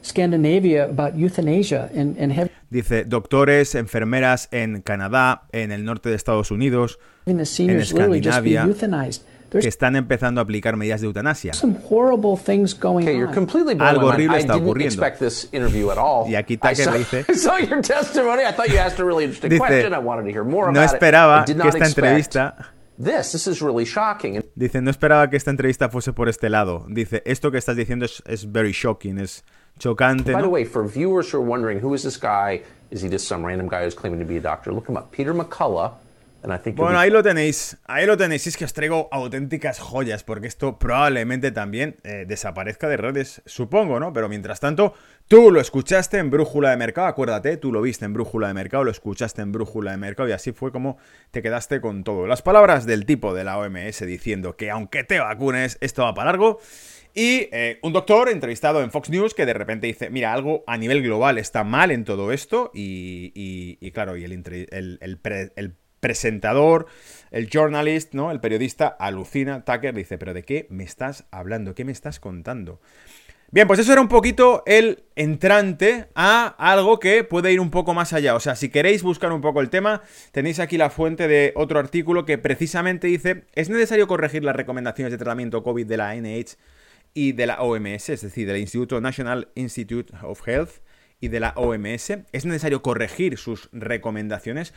[0.07, 6.15] Scandinavia about euthanasia and, and having Dice, doctores, enfermeras en Canadá, en el norte de
[6.15, 8.67] Estados Unidos, be Escandinavia,
[9.49, 11.53] que están empezando a aplicar medidas de eutanasia.
[11.53, 13.15] some horrible things going Okay,
[13.79, 14.93] Algo horrible I está didn't ocurriendo.
[15.05, 16.29] expect this interview at all.
[16.29, 18.43] Y aquí I Tucker saw, le dice- I saw your testimony.
[18.43, 19.93] I thought you asked a really interesting Dice, question.
[19.93, 21.43] I wanted to hear more no about esperaba it.
[21.43, 22.55] I did que not esta expect entrevista
[22.97, 23.31] this.
[23.31, 24.43] This is really shocking.
[24.55, 26.85] Dice, no esperaba que esta entrevista fuese por este lado.
[26.89, 29.45] Dice, esto que estás diciendo es, es very shocking, es
[29.77, 30.33] chocante.
[30.33, 30.49] By the ¿no?
[30.49, 32.61] way, for viewers who are wondering who is this guy,
[32.91, 34.71] is he just some random guy who's claiming to be a doctor?
[34.71, 35.93] Look him up, Peter McCullough,
[36.43, 37.77] and I think Bueno, be ahí lo tenéis.
[37.85, 38.47] Ahí lo tenéis.
[38.47, 43.99] Es que os traigo auténticas joyas, porque esto probablemente también eh, desaparezca de redes, supongo,
[43.99, 44.13] ¿no?
[44.13, 44.93] Pero mientras tanto,
[45.27, 48.83] tú lo escuchaste en Brújula de Mercado, acuérdate, tú lo viste en Brújula de Mercado,
[48.83, 50.97] lo escuchaste en Brújula de Mercado, y así fue como
[51.31, 52.27] te quedaste con todo.
[52.27, 56.31] Las palabras del tipo de la OMS diciendo que aunque te vacunes, esto va para
[56.31, 56.59] largo.
[57.19, 60.77] Y eh, un doctor entrevistado en Fox News que de repente dice, mira, algo a
[60.77, 62.69] nivel global está mal en todo esto.
[62.75, 63.31] Y,
[63.81, 66.85] y- claro, y el, el presentador,
[67.31, 68.29] el journalist, ¿no?
[68.29, 71.73] El periodista alucina, Tucker dice, pero ¿de qué me estás hablando?
[71.73, 72.79] ¿Qué me estás contando?
[73.49, 77.95] Bien, pues eso era un poquito el entrante a algo que puede ir un poco
[77.95, 78.35] más allá.
[78.35, 81.79] O sea, si queréis buscar un poco el tema, tenéis aquí la fuente de otro
[81.79, 86.57] artículo que precisamente dice, es necesario corregir las recomendaciones de tratamiento COVID de la NH
[87.17, 90.83] y de la OMS, es decir, del Instituto National Institute of Health
[91.19, 92.11] y de la OMS.
[92.31, 94.71] Es necesario corregir sus recomendaciones.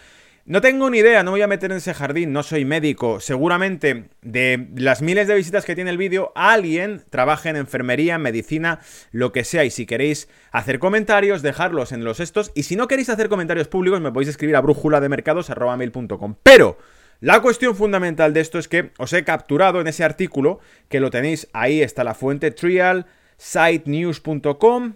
[0.46, 3.20] No tengo ni idea, no voy a meter en ese jardín, no soy médico.
[3.20, 8.22] Seguramente de las miles de visitas que tiene el vídeo, alguien trabaja en enfermería, en
[8.22, 8.80] medicina,
[9.12, 9.66] lo que sea.
[9.66, 12.52] Y si queréis hacer comentarios, dejarlos en los estos.
[12.54, 16.36] Y si no queréis hacer comentarios públicos, me podéis escribir a brújula de mercados.com.
[16.42, 16.78] Pero
[17.20, 21.10] la cuestión fundamental de esto es que os he capturado en ese artículo, que lo
[21.10, 24.94] tenéis ahí, está la fuente trialsitenews.com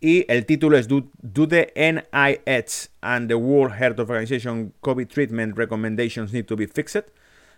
[0.00, 5.58] y el título es Do, Do the NIH and the World Health Organization COVID Treatment
[5.58, 7.04] Recommendations Need to be Fixed?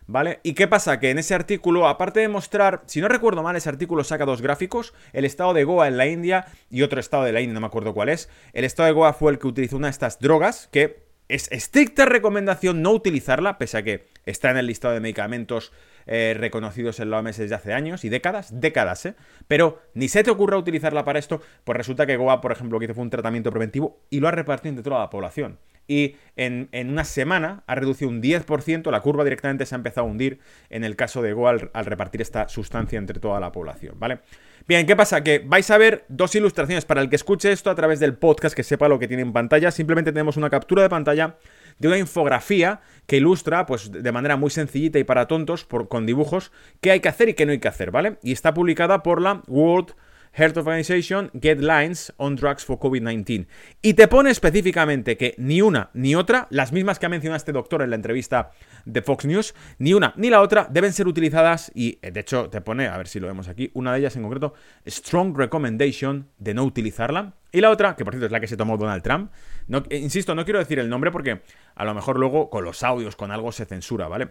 [0.08, 0.40] ¿Vale?
[0.42, 0.98] ¿Y qué pasa?
[0.98, 4.42] Que en ese artículo, aparte de mostrar, si no recuerdo mal, ese artículo saca dos
[4.42, 7.60] gráficos, el estado de Goa en la India y otro estado de la India, no
[7.60, 8.28] me acuerdo cuál es.
[8.52, 11.01] El estado de Goa fue el que utilizó una de estas drogas, que
[11.32, 15.72] es estricta recomendación no utilizarla, pese a que está en el listado de medicamentos
[16.04, 19.14] eh, reconocidos en la OMS desde hace años y décadas, décadas, ¿eh?
[19.48, 22.80] Pero ni se te ocurra utilizarla para esto, pues resulta que Goa, por ejemplo, lo
[22.80, 25.58] que hizo fue un tratamiento preventivo y lo ha repartido entre toda la población.
[25.88, 30.06] Y en, en una semana ha reducido un 10%, la curva directamente se ha empezado
[30.06, 30.38] a hundir
[30.70, 34.20] en el caso de al, al repartir esta sustancia entre toda la población, ¿vale?
[34.68, 35.24] Bien, ¿qué pasa?
[35.24, 38.54] Que vais a ver dos ilustraciones para el que escuche esto a través del podcast,
[38.54, 39.72] que sepa lo que tiene en pantalla.
[39.72, 41.36] Simplemente tenemos una captura de pantalla
[41.80, 46.06] de una infografía que ilustra, pues de manera muy sencillita y para tontos, por- con
[46.06, 48.18] dibujos, qué hay que hacer y qué no hay que hacer, ¿vale?
[48.22, 49.94] Y está publicada por la World
[50.32, 53.46] Health Organization Guidelines on Drugs for COVID-19.
[53.82, 57.52] Y te pone específicamente que ni una ni otra, las mismas que ha mencionado este
[57.52, 58.52] doctor en la entrevista
[58.84, 62.48] de Fox News, ni una ni la otra deben ser utilizadas y eh, de hecho
[62.48, 64.54] te pone, a ver si lo vemos aquí, una de ellas en concreto,
[64.86, 67.34] Strong Recommendation de no utilizarla.
[67.52, 69.30] Y la otra, que por cierto es la que se tomó Donald Trump,
[69.68, 71.42] no, eh, insisto, no quiero decir el nombre porque
[71.74, 74.30] a lo mejor luego con los audios, con algo se censura, ¿vale?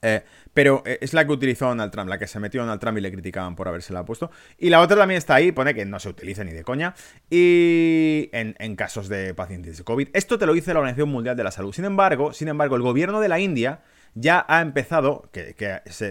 [0.00, 0.22] Eh,
[0.54, 3.00] pero eh, es la que utilizó Donald Trump, la que se metió Donald Trump y
[3.00, 4.30] le criticaban por habérsela puesto.
[4.56, 6.94] Y la otra también está ahí, pone que no se utiliza ni de coña.
[7.30, 10.08] Y en, casos de pacientes de COVID.
[10.12, 11.72] Esto te lo dice la Organización Mundial de la Salud.
[11.72, 13.80] Sin embargo, sin embargo, el gobierno de la India
[14.14, 15.54] ya ha empezado, que,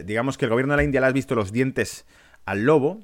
[0.06, 2.06] digamos que el gobierno de la India le has visto los dientes
[2.46, 3.00] al lobo.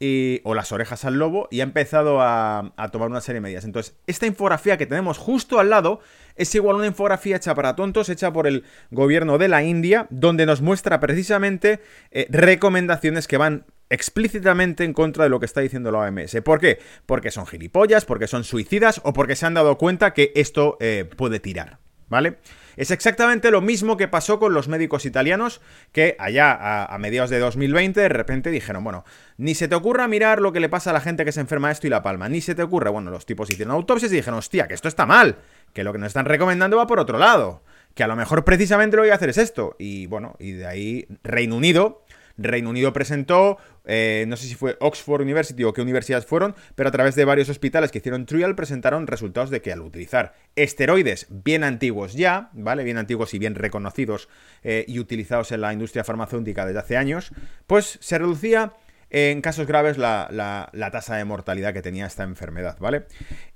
[0.00, 3.64] y- o las orejas al lobo y ha empezado a tomar una serie de medidas.
[3.64, 6.00] Entonces, esta infografía que tenemos justo al lado
[6.36, 10.46] es igual una infografía hecha para tontos, hecha por el gobierno de la India, donde
[10.46, 15.92] nos muestra precisamente eh, recomendaciones que van explícitamente en contra de lo que está diciendo
[15.92, 16.36] la OMS.
[16.42, 16.78] ¿Por qué?
[17.06, 21.08] Porque son gilipollas, porque son suicidas o porque se han dado cuenta que esto eh,
[21.16, 21.78] puede tirar.
[22.08, 22.38] ¿Vale?
[22.76, 25.60] Es exactamente lo mismo que pasó con los médicos italianos
[25.92, 29.04] que allá a, mediados de 2020 de repente dijeron, bueno,
[29.36, 31.70] ni se te ocurra mirar lo que le pasa a la gente que se enferma
[31.70, 34.38] esto y la palma, ni se te ocurra, bueno, los tipos hicieron autopsias y dijeron,
[34.38, 35.36] hostia, que esto está mal,
[35.72, 37.62] que lo que nos están recomendando va por otro lado,
[37.94, 39.76] que a lo mejor precisamente lo que hay que hacer es esto.
[39.78, 42.04] Y bueno, y de ahí Reino Unido
[42.36, 46.88] Reino Unido presentó, eh, no sé si fue Oxford University o qué universidades fueron, pero
[46.88, 51.26] a través de varios hospitales que hicieron trial presentaron resultados de que al utilizar esteroides
[51.30, 52.84] bien antiguos ya, ¿vale?
[52.84, 54.28] Bien antiguos y bien reconocidos
[54.62, 57.32] eh, y utilizados en la industria farmacéutica desde hace años,
[57.66, 58.72] pues se reducía
[59.10, 60.28] en casos graves la,
[60.72, 63.04] la, tasa de mortalidad que tenía esta enfermedad, ¿vale?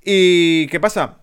[0.05, 1.19] ¿Y qué pasa?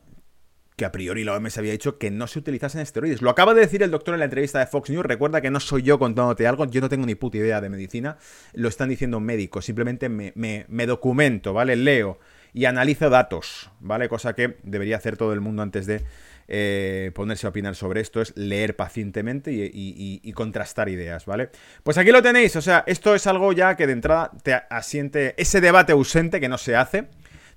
[0.76, 3.22] Que a priori la OMS había dicho que no se utilizasen esteroides.
[3.22, 5.06] Lo acaba de decir el doctor en la entrevista de Fox News.
[5.06, 8.18] Recuerda que no soy yo contándote algo, yo no tengo ni puta idea de medicina.
[8.54, 9.66] Lo están diciendo médicos.
[9.66, 11.76] Simplemente me, me documento, ¿vale?
[11.76, 12.20] Leo
[12.54, 14.08] y analizo datos, ¿vale?
[14.10, 16.04] Cosa que debería hacer todo el mundo antes de
[16.48, 21.50] eh, ponerse a opinar sobre esto, es leer pacientemente y, contrastar ideas, ¿vale?
[21.84, 25.34] Pues aquí lo tenéis, o sea, esto es algo ya que de entrada te asiente
[25.38, 27.08] ese debate ausente que no se hace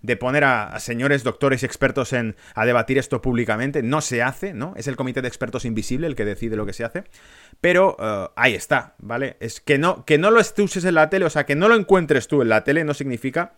[0.03, 3.83] de poner a, señores doctores y expertos en, a debatir esto públicamente.
[3.83, 4.75] No se hace, ¿no?
[4.77, 7.05] Es el comité de expertos invisible el que decide lo que se hace.
[7.61, 9.37] Pero eh, ahí está, ¿vale?
[9.41, 11.75] Es que no, que no lo uses en la tele, o sea, que no lo
[11.75, 13.53] encuentres tú en la tele no significa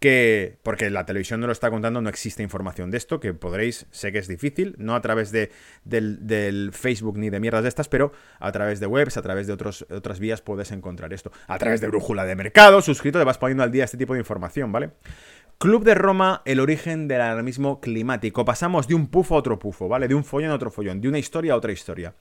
[0.00, 3.86] que, porque la televisión no lo está contando, no existe información de esto, que podréis,
[3.90, 5.52] sé que es difícil, no a través de,
[5.84, 9.52] del, Facebook ni de mierdas de estas, pero a través de webs, a través de
[9.52, 11.30] otros, otras vías puedes encontrar esto.
[11.46, 14.20] A través de Brújula de Mercado, suscrito, te vas poniendo al día este tipo de
[14.20, 14.90] información, ¿vale?
[15.60, 18.46] Club de Roma, el origen del alarmismo climático.
[18.46, 20.08] Pasamos de un pufo a otro pufo, ¿vale?
[20.08, 22.14] De un follón a otro follón, de una historia a otra historia.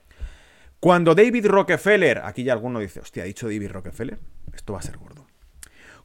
[0.82, 4.19] Cuando David Rockefeller, aquí ya alguno dice, hostia, ¿ha dicho David Rockefeller?
[4.54, 5.25] Esto va a ser gordo.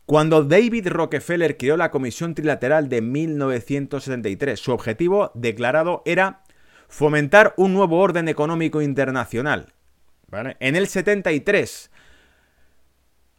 [0.07, 6.45] Cuando David Rockefeller creó la Comisión Trilateral de 1973, su objetivo declarado era
[6.87, 9.75] fomentar un nuevo orden económico internacional.
[10.61, 11.91] En el 73,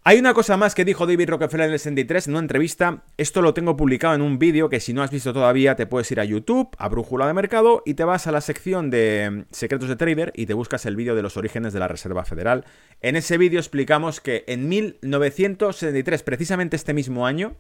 [0.08, 3.06] hay una cosa más que dijo David Rockefeller en el 63 en una entrevista.
[3.18, 6.12] Esto lo tengo publicado en un vídeo que si no has visto todavía te puedes
[6.12, 9.46] ir a YouTube, a Brújula de Mercado y te vas a la sección de mm,
[9.50, 12.66] secretos de trader y te buscas el vídeo de los orígenes de la Reserva Federal.
[13.02, 17.58] En ese vídeo explicamos que en 1973, precisamente este mismo año,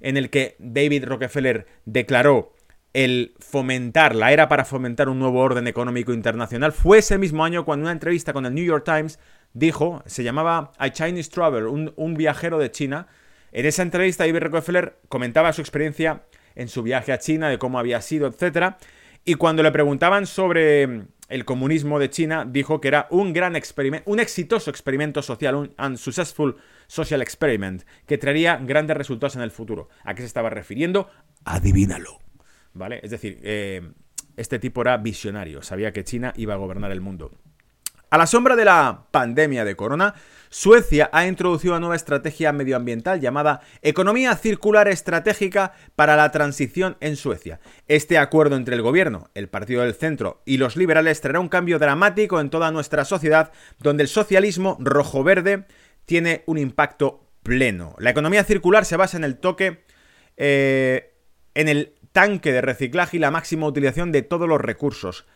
[0.00, 2.52] en el que David Rockefeller declaró
[2.94, 7.64] el fomentar, la era para fomentar un nuevo orden económico internacional, fue ese mismo año
[7.64, 9.20] cuando en una entrevista con el New York Times
[9.56, 13.08] dijo, se llamaba A Chinese Traveler, un, viajero de China.
[13.52, 17.78] En esa entrevista, David Rockefeller comentaba su experiencia en su viaje a China, de cómo
[17.78, 18.74] había sido, etc.
[19.24, 23.56] Y cuando le preguntaban sobre mm, el comunismo de China, dijo que era un gran
[23.56, 29.50] experimento, un exitoso experimento social, un unsuccessful social experiment, que traería grandes resultados en el
[29.50, 29.88] futuro.
[30.04, 31.08] ¿A qué se estaba refiriendo?
[31.44, 32.20] Adivínalo.
[32.74, 33.00] ¿Vale?
[33.02, 33.80] Es decir, eh,
[34.36, 37.32] este tipo era visionario, sabía que China iba a gobernar el mundo.
[38.08, 40.14] A la sombra de la pandemia de corona,
[40.48, 47.16] Suecia ha introducido una nueva estrategia medioambiental llamada Economía Circular Estratégica para la Transición en
[47.16, 47.58] Suecia.
[47.88, 51.80] Este acuerdo entre el gobierno, el Partido del Centro y los liberales traerá un cambio
[51.80, 55.66] dramático en toda nuestra sociedad, donde el socialismo rojo-verde
[56.04, 57.96] tiene un impacto pleno.
[57.98, 59.84] La economía circular se basa en el toque,
[60.36, 61.12] eh,
[61.54, 65.26] en el tanque de reciclaje y la máxima utilización de todos los recursos.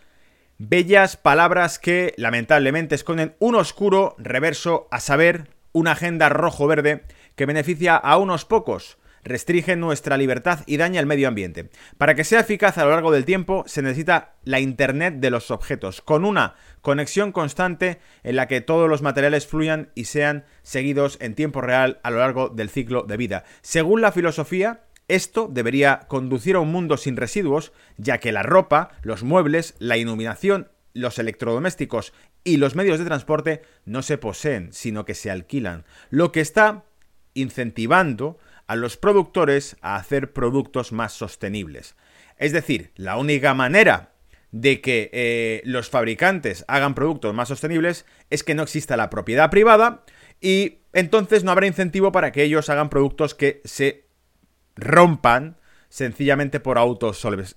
[0.62, 7.96] Bellas palabras que lamentablemente esconden un oscuro reverso, a saber, una agenda rojo-verde que beneficia
[7.96, 11.70] a unos pocos, restringe nuestra libertad y daña el medio ambiente.
[11.96, 15.50] Para que sea eficaz a lo largo del tiempo se necesita la Internet de los
[15.50, 21.16] objetos, con una conexión constante en la que todos los materiales fluyan y sean seguidos
[21.22, 23.44] en tiempo real a lo largo del ciclo de vida.
[23.62, 24.82] Según la filosofía,
[25.14, 29.96] esto debería conducir a un mundo sin residuos, ya que la ropa, los muebles, la
[29.96, 32.12] iluminación, los electrodomésticos
[32.44, 36.84] y los medios de transporte no se poseen, sino que se alquilan, lo que está
[37.34, 41.96] incentivando a los productores a hacer productos más sostenibles.
[42.36, 44.12] Es decir, la única manera
[44.52, 49.50] de que eh, los fabricantes hagan productos más sostenibles es que no exista la propiedad
[49.50, 50.04] privada
[50.40, 54.09] y entonces no habrá incentivo para que ellos hagan productos que se
[54.76, 55.56] rompan
[55.88, 56.78] sencillamente por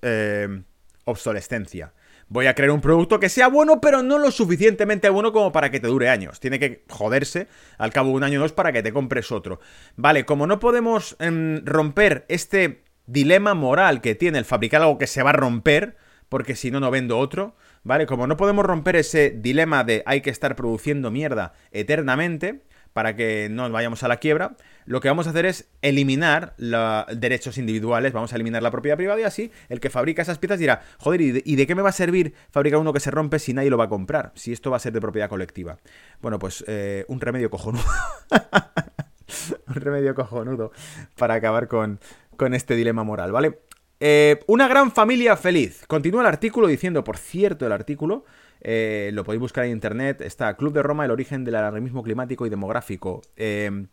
[0.02, 0.64] eh,
[1.06, 1.94] obsolescencia.
[2.30, 5.70] Voy a crear un producto que sea bueno, pero no lo suficientemente bueno como para
[5.70, 6.40] que te dure años.
[6.40, 7.48] Tiene que joderse
[7.78, 9.60] al cabo de un año o dos para que te compres otro.
[9.96, 15.08] Vale, como no podemos em, romper este dilema moral que tiene el fabricar algo que
[15.08, 15.98] se va a romper,
[16.30, 18.08] porque si no, no vendo otro, ¿vale?
[18.08, 23.48] Como no podemos romper ese dilema de hay que estar produciendo mierda eternamente, para que
[23.52, 28.14] no vayamos a la quiebra, lo que vamos a hacer es eliminar los derechos individuales,
[28.14, 31.22] vamos a eliminar la propiedad privada y así el que fabrica esas piezas dirá, joder,
[31.22, 33.78] ¿y de, qué me va a servir fabricar uno que se rompe si nadie lo
[33.78, 34.32] va a comprar?
[34.36, 35.78] Si esto va a ser de propiedad colectiva.
[36.22, 37.84] Bueno, pues eh, un remedio cojonudo.
[39.68, 40.72] un remedio cojonudo
[41.18, 42.00] para acabar con,
[42.36, 43.60] con este dilema moral, ¿vale?
[44.00, 45.86] Eh, una gran familia feliz.
[45.88, 48.26] Continúa el artículo diciendo, por cierto, el artículo
[48.66, 50.22] Eh, lo podéis buscar en internet.
[50.22, 53.22] Está Club de Roma, el origen del alarmismo climático y demográfico.
[53.36, 53.88] Eh,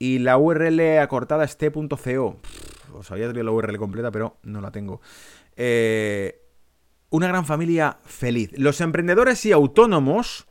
[0.00, 2.40] y la URL acortada es t.co.
[2.94, 5.00] Os había traído la URL completa, pero no la tengo.
[5.56, 6.42] Eh,
[7.10, 8.50] una gran familia feliz.
[8.56, 10.48] Los emprendedores y autónomos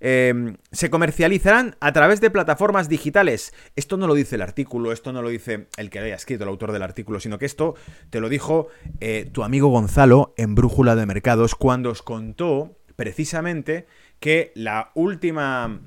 [0.00, 3.54] eh, se comercializarán a través de plataformas digitales.
[3.74, 6.50] Esto no lo dice el artículo, esto no lo dice el que haya escrito, el
[6.50, 7.76] autor del artículo, sino que esto
[8.10, 8.68] te lo dijo
[9.00, 13.86] eh, tu amigo Gonzalo en Brújula de Mercados cuando os contó precisamente
[14.18, 15.80] que la última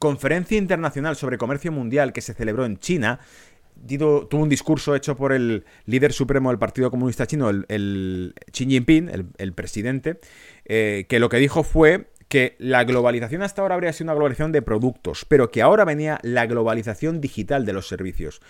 [0.00, 3.20] conferencia internacional sobre comercio mundial que se celebró en China
[3.86, 9.32] tuvo un discurso hecho por el líder supremo del Partido Comunista Chino, el, Xi Jinping,
[9.38, 10.20] el, presidente,
[10.64, 14.52] eh, que lo que dijo fue que la globalización hasta ahora habría sido una globalización
[14.52, 18.40] de productos, pero que ahora venía la globalización digital de los servicios.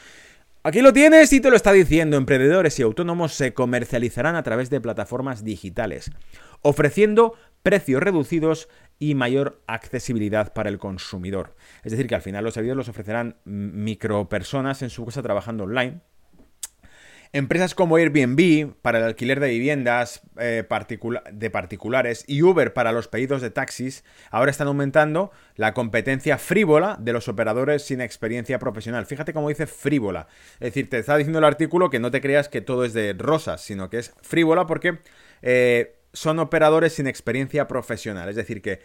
[0.62, 4.68] Aquí lo tienes y te lo está diciendo, emprendedores y autónomos se comercializarán a través
[4.68, 6.10] de plataformas digitales,
[6.60, 11.56] ofreciendo precios reducidos y mayor accesibilidad para el consumidor.
[11.82, 16.00] Es decir, que al final los servidores los ofrecerán micropersonas en su casa trabajando online.
[17.32, 20.64] Empresas como Airbnb para el alquiler de viviendas eh,
[21.32, 24.02] de particulares y Uber para los pedidos de taxis
[24.32, 29.06] ahora están aumentando la competencia frívola de los operadores sin experiencia profesional.
[29.06, 30.26] Fíjate cómo dice frívola.
[30.54, 33.14] Es decir, te está diciendo el artículo que no te creas que todo es de
[33.16, 34.98] rosas, sino que es frívola porque...
[35.42, 38.28] Eh, son operadores sin experiencia profesional.
[38.28, 38.80] Es decir, que,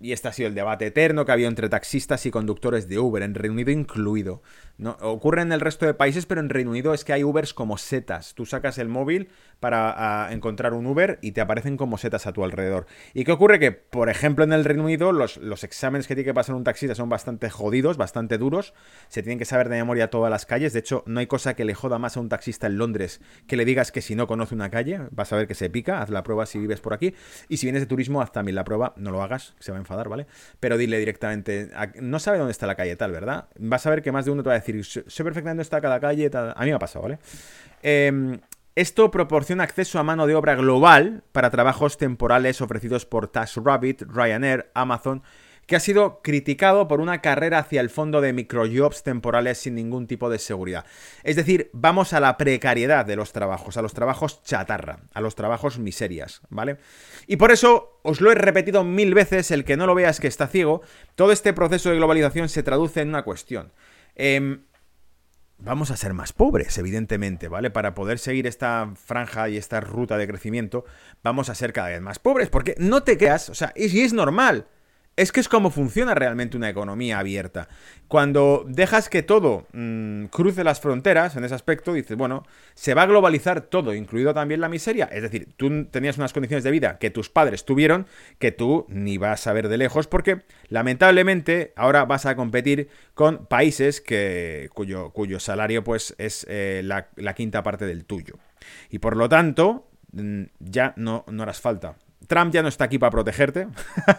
[0.00, 3.22] y este ha sido el debate eterno que había entre taxistas y conductores de Uber,
[3.22, 4.42] en Reino Unido incluido.
[4.76, 7.52] No, ocurre en el resto de países, pero en Reino Unido es que hay Ubers
[7.52, 8.34] como setas.
[8.34, 9.28] Tú sacas el móvil
[9.58, 12.86] para encontrar un Uber y te aparecen como setas a tu alrededor.
[13.12, 13.58] ¿Y qué ocurre?
[13.58, 16.62] Que, por ejemplo, en el Reino Unido los, los exámenes que tiene que pasar un
[16.62, 18.72] taxista son bastante jodidos, bastante duros.
[19.08, 20.72] Se tienen que saber de memoria todas las calles.
[20.72, 23.56] De hecho, no hay cosa que le joda más a un taxista en Londres que
[23.56, 26.02] le digas que si no conoce una calle, vas a ver que se pica.
[26.02, 27.14] Haz la prueba si vives por aquí.
[27.48, 28.94] Y si vienes de turismo, haz también la prueba.
[28.96, 30.26] No lo hagas, se enfadar, ¿vale?
[30.60, 31.70] Pero dile directamente,
[32.00, 33.48] no sabe dónde está la calle tal, ¿verdad?
[33.58, 35.80] Vas a ver que más de uno te va a decir, sé perfectamente dónde está
[35.80, 36.30] cada calle.
[36.32, 37.18] A mí me ha pasado, ¿vale?
[37.82, 38.38] Eh,
[38.78, 44.70] esto proporciona acceso a mano de obra global para trabajos temporales ofrecidos por TaskRabbit, Ryanair,
[44.72, 45.24] Amazon,
[45.68, 50.06] que ha sido criticado por una carrera hacia el fondo de microjobs temporales sin ningún
[50.06, 50.86] tipo de seguridad.
[51.24, 55.34] Es decir, vamos a la precariedad de los trabajos, a los trabajos chatarra, a los
[55.34, 56.78] trabajos miserias, ¿vale?
[57.26, 60.26] Y por eso os lo he repetido mil veces, el que no lo veas que
[60.26, 60.80] está ciego,
[61.16, 63.70] todo este proceso de globalización se traduce en una cuestión.
[64.16, 64.60] Eh,
[65.58, 67.70] vamos a ser más pobres, evidentemente, ¿vale?
[67.70, 70.86] Para poder seguir esta franja y esta ruta de crecimiento,
[71.22, 74.14] vamos a ser cada vez más pobres, porque no te creas, o sea, y es
[74.14, 74.66] normal.
[75.18, 77.68] Es que es como funciona realmente una economía abierta.
[78.06, 83.02] Cuando dejas que todo mm, cruce las fronteras, en ese aspecto, dices, bueno, se va
[83.02, 85.06] a globalizar todo, incluido también la miseria.
[85.06, 88.06] Es decir, tú tenías unas condiciones de vida que tus padres tuvieron,
[88.38, 93.46] que tú ni vas a ver de lejos, porque lamentablemente ahora vas a competir con
[93.46, 94.00] países
[94.72, 98.36] cuyo, salario pues es eh, la, quinta parte del tuyo.
[98.88, 101.96] Y por lo tanto, mm, ya no harás falta.
[102.28, 103.66] Trump ya no está aquí para protegerte.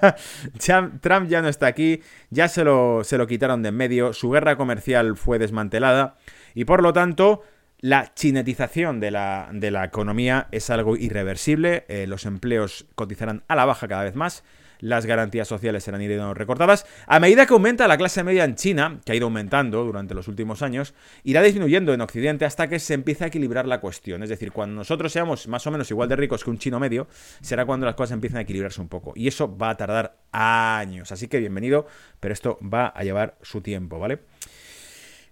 [0.60, 4.32] Trump ya no está aquí, ya se lo, se lo quitaron de en medio, su
[4.32, 6.16] guerra comercial fue desmantelada
[6.54, 7.44] y por lo tanto
[7.80, 13.56] la chinetización de la, de la economía es algo irreversible, eh, los empleos cotizarán a
[13.56, 14.44] la baja cada vez más
[14.80, 16.86] las garantías sociales serán ido recortadas.
[17.08, 20.28] A medida que aumenta la clase media en China, que ha ido aumentando durante los
[20.28, 24.24] últimos años, irá disminuyendo en Occidente hasta que se empiece a equilibrar la cuestión.
[24.24, 27.08] Es decir, cuando nosotros seamos más o menos igual de ricos que un chino medio,
[27.42, 29.14] será cuando las cosas empiecen a equilibrarse un poco.
[29.16, 31.12] Y eso va a tardar años.
[31.12, 31.88] Así que bienvenido,
[32.20, 34.20] pero esto va a llevar su tiempo, ¿vale?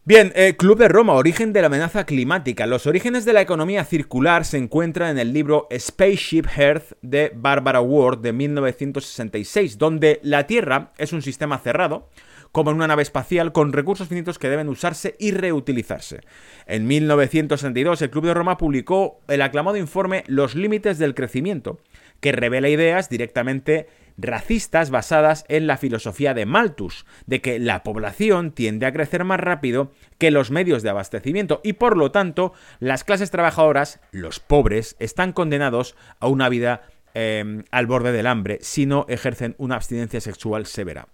[0.07, 2.65] Bien, eh, Club de Roma, origen de la amenaza climática.
[2.65, 7.81] Los orígenes de la economía circular se encuentran en el libro Spaceship Earth de Barbara
[7.81, 12.07] Ward de 1966, donde la Tierra es un sistema cerrado,
[12.53, 16.21] como en una nave espacial, con recursos finitos que deben usarse y reutilizarse.
[16.67, 21.81] En 1962, el Club de Roma publicó el aclamado informe Los límites del crecimiento,
[22.19, 23.87] que revela ideas directamente
[24.17, 29.39] racistas basadas en la filosofía de Malthus, de que la población tiende a crecer más
[29.39, 34.95] rápido que los medios de abastecimiento y por lo tanto las clases trabajadoras, los pobres,
[34.99, 36.81] están condenados a una vida
[37.13, 41.07] em, al borde del hambre si no ejercen una abstinencia sexual severa.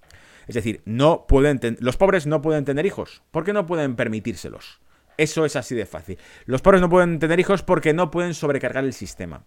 [0.47, 4.82] Es decir, no pueden los pobres no pueden tener hijos, porque no pueden permitírselos.
[5.18, 6.18] Eso es así de fácil.
[6.45, 9.45] Los pobres no pueden tener hijos porque no pueden sobrecargar el sistema.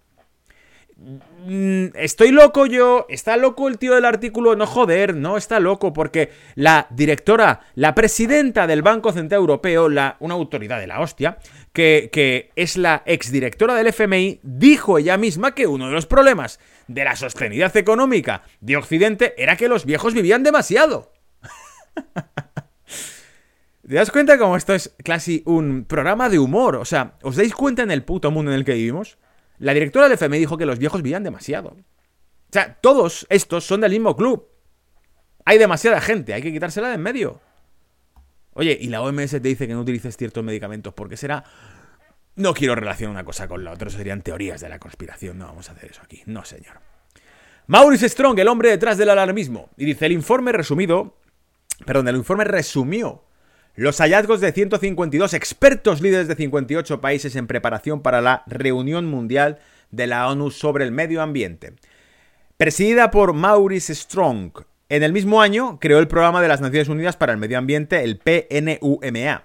[0.96, 5.92] Mm, estoy loco yo, está loco el tío del artículo, no joder, no está loco,
[5.92, 11.38] porque la directora, la presidenta del Banco Central Europeo, una autoridad de la hostia,
[11.72, 16.58] que, que es la exdirectora del FMI, dijo ella misma que uno de los problemas
[16.88, 21.12] de la sostenibilidad económica de Occidente era que los viejos vivían demasiado.
[23.86, 26.74] ¿Te das cuenta cómo esto es casi un programa de humor?
[26.76, 29.16] O sea, ¿os dais cuenta en el puto mundo en el que vivimos?
[29.58, 31.70] La directora del FMI dijo que los viejos vivían demasiado.
[31.70, 34.48] O sea, todos estos son del mismo club.
[35.44, 37.40] Hay demasiada gente, hay que quitársela de en medio.
[38.52, 41.44] Oye, y la OMS te dice que no utilices ciertos medicamentos, ¿por qué será?
[42.36, 45.46] No quiero relacionar una cosa con la otra, eso serían teorías de la conspiración, no
[45.46, 46.80] vamos a hacer eso aquí, no señor.
[47.66, 51.18] Maurice Strong, el hombre detrás del alarmismo, y dice el informe resumido,
[51.84, 53.25] perdón, el informe resumió
[53.76, 59.58] los hallazgos de 152 expertos líderes de 58 países en preparación para la reunión mundial
[59.90, 61.74] de la ONU sobre el medio ambiente.
[62.56, 67.16] Presidida por Maurice Strong, en el mismo año creó el programa de las Naciones Unidas
[67.16, 69.44] para el Medio Ambiente, el PNUMA,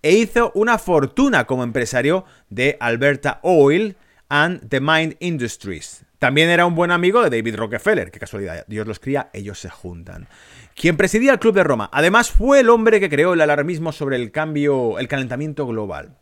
[0.00, 3.96] e hizo una fortuna como empresario de Alberta Oil
[4.28, 6.04] and the Mind Industries.
[6.20, 9.70] También era un buen amigo de David Rockefeller, qué casualidad, Dios los cría, ellos se
[9.70, 10.28] juntan
[10.74, 11.90] quien presidía el Club de Roma.
[11.92, 16.18] Además, fue el hombre que creó el alarmismo sobre el cambio, el calentamiento global.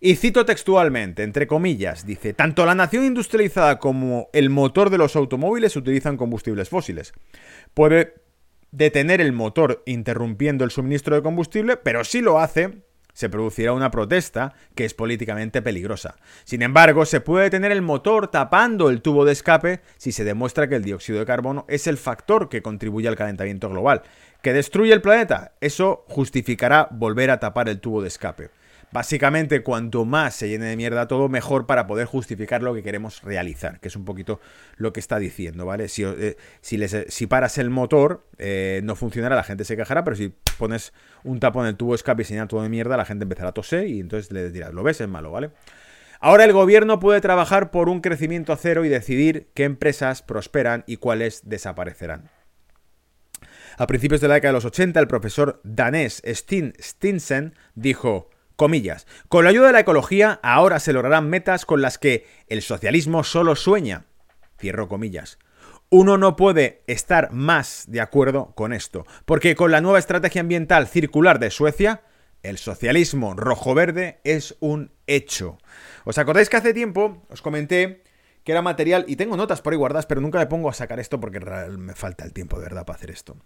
[0.00, 5.16] Y cito textualmente, entre comillas, dice, tanto la nación industrializada como el motor de los
[5.16, 7.12] automóviles utilizan combustibles fósiles.
[7.74, 8.14] Puede
[8.70, 12.82] detener el motor interrumpiendo el suministro de combustible, pero si lo hace,
[13.18, 16.14] se producirá una protesta que es políticamente peligrosa.
[16.44, 20.68] Sin embargo, se puede detener el motor tapando el tubo de escape si se demuestra
[20.68, 24.02] que el dióxido de carbono es el factor que contribuye al calentamiento global.
[24.40, 25.50] ¿Que destruye el planeta?
[25.60, 28.50] Eso justificará volver a tapar el tubo de escape.
[28.90, 33.22] Básicamente, cuanto más se llene de mierda todo, mejor para poder justificar lo que queremos
[33.22, 34.40] realizar, que es un poquito
[34.76, 35.88] lo que está diciendo, ¿vale?
[35.88, 40.32] Si, eh, si, paras el motor, eh, no funcionará, la gente se quejará, pero si
[40.58, 43.50] pones un tapo en el tubo escape y se todo de mierda, la gente empezará
[43.50, 45.50] a toser y entonces le dirás, lo ves, es malo, ¿vale?
[46.20, 50.96] Ahora el gobierno puede trabajar por un crecimiento cero y decidir qué empresas prosperan y
[50.96, 52.30] cuáles desaparecerán.
[53.76, 59.06] A principios de la década de los 80, el profesor danés Stin Stinsen dijo, Comillas.
[59.28, 63.22] Con la ayuda de la ecología, ahora se lograrán metas con las que el socialismo
[63.22, 64.06] solo sueña.
[64.58, 65.38] Cierro comillas.
[65.90, 70.88] Uno no puede estar más de acuerdo con esto, porque con la nueva estrategia ambiental
[70.88, 72.02] circular de Suecia,
[72.42, 75.58] el socialismo rojo-verde es un hecho.
[76.04, 78.02] ¿Os acordáis que hace tiempo os comenté
[78.42, 80.98] que era material, y tengo notas por ahí guardadas, pero nunca me pongo a sacar
[80.98, 83.36] esto porque me falta el tiempo de verdad para hacer esto.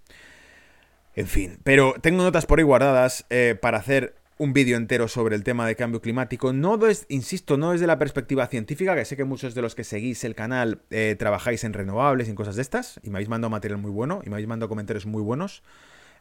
[1.14, 5.36] En fin, pero tengo notas por ahí guardadas eh, para hacer un vídeo entero sobre
[5.36, 6.52] el tema de cambio climático.
[6.52, 9.84] No es, insisto, no desde la perspectiva científica, que sé que muchos de los que
[9.84, 13.28] seguís el canal eh, trabajáis en renovables y en cosas de estas, y me habéis
[13.28, 15.62] mandado material muy bueno, y me habéis mandado comentarios muy buenos.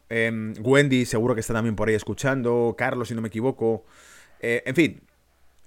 [0.08, 3.86] Em, Wendy seguro que está también por ahí escuchando, Carlos, si no me equivoco.
[4.40, 5.02] Eh, en fin,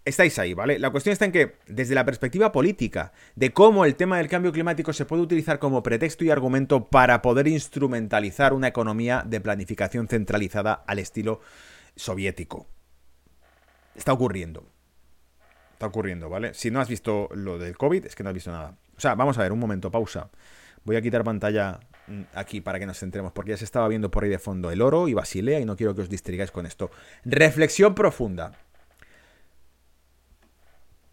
[0.05, 0.79] estáis ahí, ¿vale?
[0.79, 4.53] La cuestión está en que, desde la perspectiva política, de cómo el tema del cambio
[4.53, 10.07] climático se puede utilizar como pretexto y argumento para poder instrumentalizar una economía de planificación
[10.07, 11.41] centralizada al estilo
[11.97, 12.69] soviético.
[13.95, 14.69] Está ocurriendo.
[15.73, 16.55] Está ocurriendo, ¿vale?
[16.55, 18.77] Si no has visto lo del COVID, es que no has visto nada.
[18.97, 20.31] O sea, vamos a ver, un momento, pausa.
[20.85, 24.11] Voy a quitar pantalla mm, aquí para que nos centremos, porque ya se estaba viendo
[24.11, 26.67] por ahí de fondo el oro y Basilea y no quiero que os distraigáis con
[26.67, 26.91] esto.
[27.25, 28.53] Reflexión profunda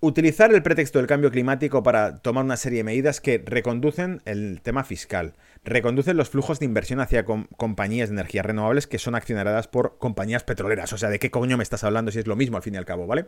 [0.01, 4.59] utilizar el pretexto del cambio climático para tomar una serie de medidas que reconducen el
[4.61, 9.67] tema fiscal, reconducen los flujos de inversión hacia compañías de energías renovables que son accionadas
[9.67, 10.91] por compañías petroleras.
[10.93, 12.77] O sea, ¿de qué coño me estás hablando si es lo mismo al fin y
[12.77, 13.27] al cabo, ¿vale?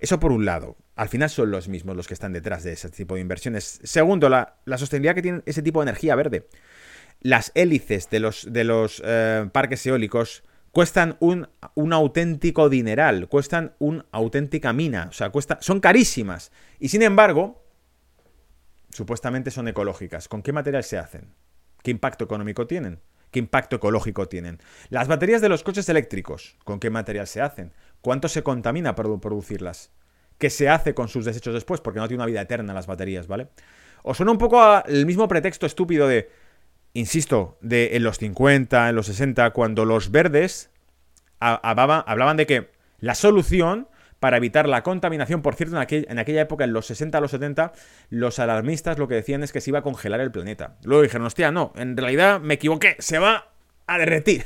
[0.00, 0.76] Eso por un lado.
[0.94, 3.80] Al final son los mismos los que están detrás de ese tipo de inversiones.
[3.84, 6.48] Segundo, la, sostenibilidad que tiene ese tipo de energía verde.
[7.20, 13.74] Las hélices de los, de los eh, parques eólicos cuestan un, un, auténtico dineral, cuestan
[13.78, 16.52] una auténtica mina, o sea, cuesta, son carísimas.
[16.78, 17.64] Y sin embargo,
[18.90, 20.28] supuestamente son ecológicas.
[20.28, 21.32] ¿Con qué material se hacen?
[21.86, 22.98] ¿Qué impacto económico tienen?
[23.30, 24.58] ¿Qué impacto ecológico tienen?
[24.88, 27.72] Las baterías de los coches eléctricos, ¿con qué material se hacen?
[28.00, 29.92] ¿Cuánto se contamina para producirlas?
[30.36, 31.80] ¿Qué se hace con sus desechos después?
[31.80, 33.50] Porque no tiene una vida eterna las baterías, ¿vale?
[34.02, 36.28] Os suena un poco el mismo pretexto estúpido de
[36.92, 40.70] insisto, de en los 50, en los 60, cuando los verdes
[41.38, 43.86] hablaban, de que la solución
[44.26, 47.70] para evitar la contaminación, por cierto, en, aquella época, en los 60 a los 70,
[48.10, 50.78] los alarmistas lo que decían es que se iba a congelar el planeta.
[50.82, 53.52] Luego dijeron, hostia, no, en realidad me equivoqué, se va
[53.86, 54.44] a derretir.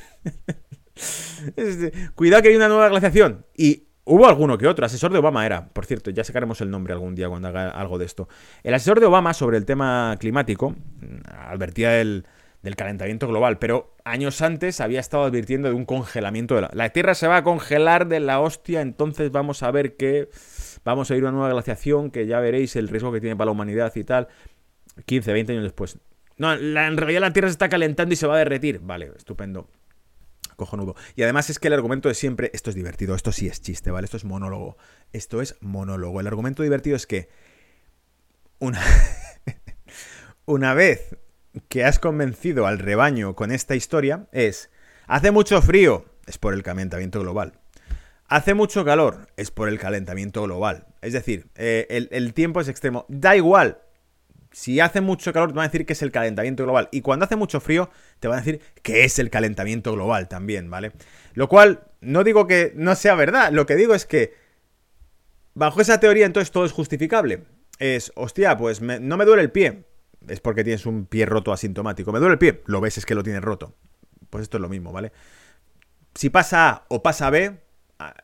[2.14, 3.46] Cuidado que hay una nueva glaciación.
[3.56, 6.92] Y Hubo alguno que otro, asesor de Obama era, por cierto, ya sacaremos el nombre
[6.92, 8.28] algún día cuando haga algo de esto.
[8.62, 12.26] El asesor de Obama sobre el tema climático mm, advertía del,
[12.62, 16.70] del calentamiento global, pero años antes había estado advirtiendo de un congelamiento de la...
[16.74, 20.28] La Tierra se va a congelar de la hostia, entonces vamos a ver que
[20.84, 23.46] vamos a ir a una nueva glaciación, que ya veréis el riesgo que tiene para
[23.46, 24.28] la humanidad y tal.
[25.06, 25.98] 15, 20 años después.
[26.36, 28.80] No, en realidad la Tierra se está calentando y se va a derretir.
[28.80, 29.68] Vale, estupendo.
[30.56, 30.94] Cojonudo.
[31.16, 33.90] Y además es que el argumento de siempre, esto es divertido, esto sí es chiste,
[33.90, 34.04] ¿vale?
[34.04, 34.76] Esto es monólogo.
[35.12, 36.20] Esto es monólogo.
[36.20, 37.30] El argumento divertido es que
[38.58, 38.82] una,
[40.44, 41.16] una vez
[41.68, 44.70] que has convencido al rebaño con esta historia es,
[45.06, 47.54] hace mucho frío, es por el calentamiento global.
[48.28, 50.86] Hace mucho calor, es por el calentamiento global.
[51.02, 53.04] Es decir, eh, el, el, tiempo es extremo.
[53.08, 53.78] Da igual.
[54.52, 56.88] Si hace mucho calor, te van a decir que es el calentamiento global.
[56.92, 57.90] Y cuando hace mucho frío,
[58.20, 60.92] te van a decir que es el calentamiento global también, ¿vale?
[61.34, 63.50] Lo cual, no digo que no sea verdad.
[63.50, 64.34] Lo que digo es que,
[65.54, 67.42] bajo esa teoría, entonces todo es justificable.
[67.80, 69.89] Es, hostia, pues no me duele el pie
[70.28, 72.12] es porque tienes un pie roto asintomático.
[72.12, 73.74] Me duele el pie, lo ves es que lo tienes roto.
[74.28, 75.12] Pues esto es lo mismo, ¿vale?
[76.14, 77.58] Si pasa A o pasa B,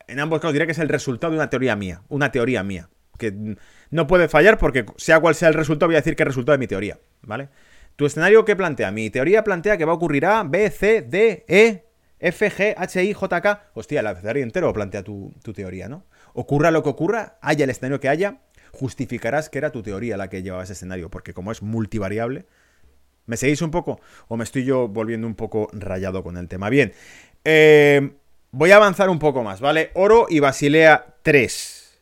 [0.07, 2.89] en ambos casos diré que es el resultado de una teoría mía, una teoría mía,
[3.17, 3.55] que
[3.89, 6.31] no puede fallar porque sea cual sea el resultado, voy a decir que es el
[6.31, 7.49] resultado de mi teoría, ¿vale?
[7.95, 8.91] Tu escenario, ¿qué plantea?
[8.91, 11.85] Mi teoría plantea que va a ocurrir A, B, C, D, E,
[12.19, 13.69] F, G, H, I, J, K.
[13.73, 16.05] Hostia, el abecedario entero plantea tu, tu teoría, ¿no?
[16.33, 18.41] Ocurra lo que ocurra, haya el escenario que haya,
[18.77, 22.45] justificarás que era tu teoría la que llevaba ese escenario, porque como es multivariable,
[23.25, 23.99] ¿me seguís un poco?
[24.27, 26.69] ¿O me estoy yo volviendo un poco rayado con el tema?
[26.69, 26.93] Bien,
[27.43, 28.11] eh,
[28.51, 29.91] voy a avanzar un poco más, ¿vale?
[29.95, 31.99] Oro y Basilea 3.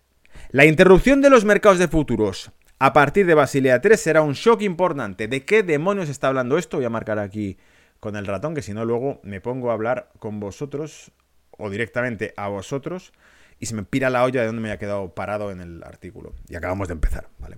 [0.51, 4.61] La interrupción de los mercados de futuros a partir de Basilea 3 será un shock
[4.61, 5.27] importante.
[5.27, 6.77] ¿De qué demonios está hablando esto?
[6.77, 7.57] Voy a marcar aquí
[8.01, 11.11] con el ratón, que si no luego me pongo a hablar con vosotros
[11.51, 13.13] o directamente a vosotros
[13.59, 16.33] y se me pira la olla de donde me había quedado parado en el artículo.
[16.47, 17.57] Y acabamos de empezar, ¿vale?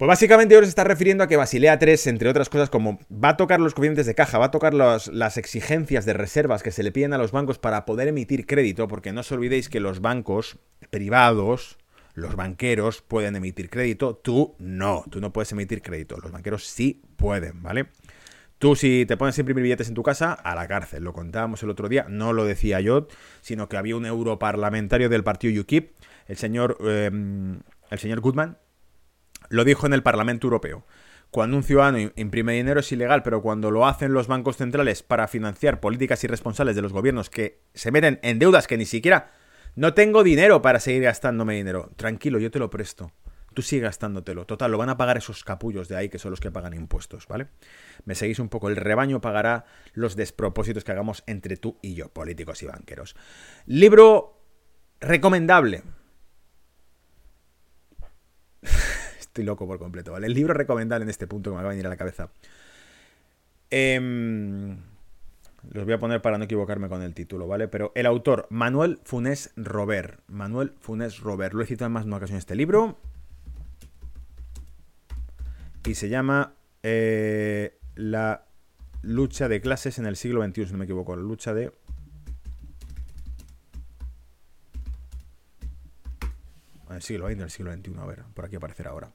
[0.00, 3.30] Pues básicamente ahora se está refiriendo a que Basilea 3, entre otras cosas, como va
[3.30, 6.82] a tocar los coeficientes de caja, va a tocar las exigencias de reservas que se
[6.82, 10.00] le piden a los bancos para poder emitir crédito, porque no os olvidéis que los
[10.00, 10.58] bancos
[10.88, 11.76] privados,
[12.14, 17.02] los banqueros pueden emitir crédito, tú no, tú no puedes emitir crédito, los banqueros sí
[17.16, 17.88] pueden, ¿vale?
[18.60, 21.02] Tú si te pones a imprimir billetes en tu casa, a la cárcel.
[21.02, 23.08] Lo contábamos el otro día, no lo decía yo,
[23.40, 25.96] sino que había un europarlamentario del partido UKIP,
[26.28, 28.58] el señor, em, el señor Goodman,
[29.48, 30.84] lo dijo en el Parlamento Europeo.
[31.30, 35.26] Cuando un ciudadano imprime dinero es ilegal, pero cuando lo hacen los bancos centrales para
[35.26, 39.32] financiar políticas irresponsables de los gobiernos que se meten en deudas que ni siquiera...
[39.74, 41.92] No tengo dinero para seguir gastándome dinero.
[41.96, 43.12] Tranquilo, yo te lo presto
[43.54, 44.46] tú sigue gastándotelo.
[44.46, 47.26] Total, lo van a pagar esos capullos de ahí que son los que pagan impuestos,
[47.26, 47.48] ¿vale?
[48.04, 48.68] Me seguís un poco.
[48.68, 53.16] El rebaño pagará los despropósitos que hagamos entre tú y yo, políticos y banqueros.
[53.66, 54.38] Libro
[55.00, 55.82] recomendable.
[59.18, 60.26] Estoy loco por completo, ¿vale?
[60.26, 62.30] El libro recomendable en este punto que me va a venir a la cabeza.
[63.70, 64.76] Eh,
[65.72, 67.68] los voy a poner para no equivocarme con el título, ¿vale?
[67.68, 70.20] Pero el autor, Manuel Funes Robert.
[70.26, 71.54] Manuel Funes Robert.
[71.54, 72.98] Lo he citado en más de una ocasión este libro
[75.84, 78.46] y se llama eh, La
[79.02, 81.16] lucha de clases en el siglo XXI, si no me equivoco.
[81.16, 81.72] La lucha de...
[86.88, 89.12] En el siglo XX, en el siglo XXI, a ver, por aquí aparecerá ahora.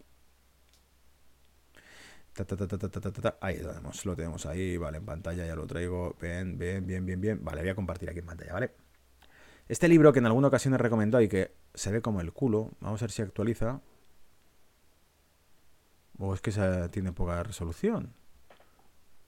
[3.42, 6.16] ahí lo tenemos, lo tenemos ahí, vale, en pantalla ya lo traigo.
[6.22, 7.44] Bien, bien, bien, bien, bien.
[7.44, 8.72] Vale, voy a compartir aquí en pantalla, ¿vale?
[9.68, 12.72] Este libro que en alguna ocasión he recomendado y que se ve como el culo,
[12.80, 13.82] vamos a ver si actualiza.
[16.18, 16.52] ¿O es que
[16.92, 18.14] tiene poca resolución?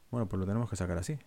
[0.10, 1.18] Bueno, pues lo tenemos que sacar así.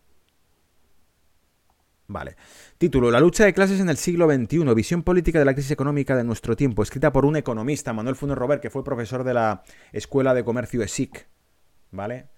[2.06, 2.36] Vale.
[2.78, 4.74] Título: La lucha de clases en el siglo XXI.
[4.74, 6.82] Visión política de la crisis económica de nuestro tiempo.
[6.82, 10.82] Escrita por un economista, Manuel Funes Robert, que fue profesor de la Escuela de Comercio
[10.82, 11.28] ESIC.
[11.92, 12.28] ¿Vale?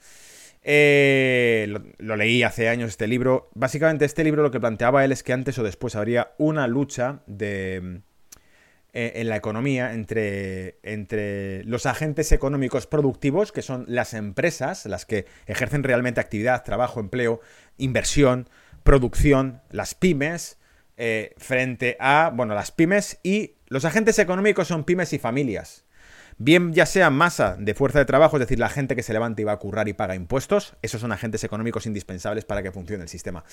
[0.65, 3.51] Eh, lo, leí hace años este libro.
[3.55, 7.23] Básicamente, este libro lo que planteaba él es que antes o después habría una lucha
[7.27, 8.03] de
[8.95, 15.07] eh, en la economía entre, entre los agentes económicos productivos, que son las empresas, las
[15.07, 17.41] que ejercen realmente actividad, trabajo, empleo,
[17.79, 18.51] inversión,
[18.83, 20.59] producción, las pymes,
[20.99, 25.87] eh, frente a, bueno, las pymes y los agentes económicos son pymes y familias.
[26.39, 29.43] Bien ya sea masa de fuerza de trabajo, es decir, la gente que se levanta
[29.43, 33.03] y va a currar y paga impuestos, esos son agentes económicos indispensables para que funcione
[33.03, 33.45] el sistema.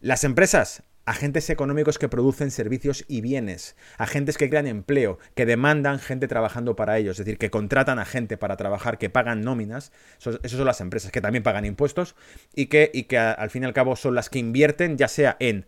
[0.00, 5.98] Las empresas, agentes económicos que producen servicios y bienes, agentes que crean empleo, que demandan
[5.98, 9.92] gente trabajando para ellos, es decir, que contratan a gente para trabajar, que pagan nóminas,
[10.18, 12.14] esas son las empresas que también pagan impuestos
[12.54, 15.36] y que, y que al fin y al cabo son las que invierten ya sea
[15.40, 15.66] en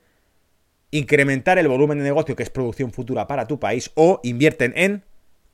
[0.91, 5.05] incrementar el volumen de negocio que es producción futura para tu país o invierten en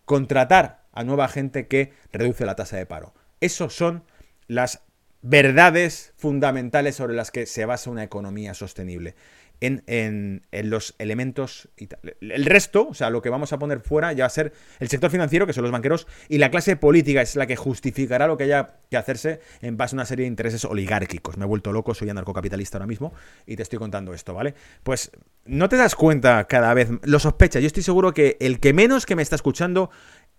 [0.05, 3.14] contratar a nueva gente que reduce la tasa de paro.
[3.40, 4.05] Esos son
[4.46, 4.82] las
[5.22, 9.14] verdades fundamentales sobre las que se basa una economía sostenible
[9.62, 12.00] en, los elementos y tal.
[12.20, 14.88] El resto, o sea, lo que vamos a poner fuera ya va a ser el
[14.88, 18.36] sector financiero, que son los banqueros, y la clase política es la que justificará lo
[18.36, 21.36] que haya que hacerse en base a una serie de intereses oligárquicos.
[21.36, 23.12] Me he vuelto loco, soy anarcocapitalista ahora mismo
[23.46, 24.54] y te estoy contando esto, ¿vale?
[24.82, 25.12] Pues
[25.44, 27.62] no te das cuenta cada vez, lo sospechas.
[27.62, 29.90] Yo estoy seguro que el que menos que me está escuchando,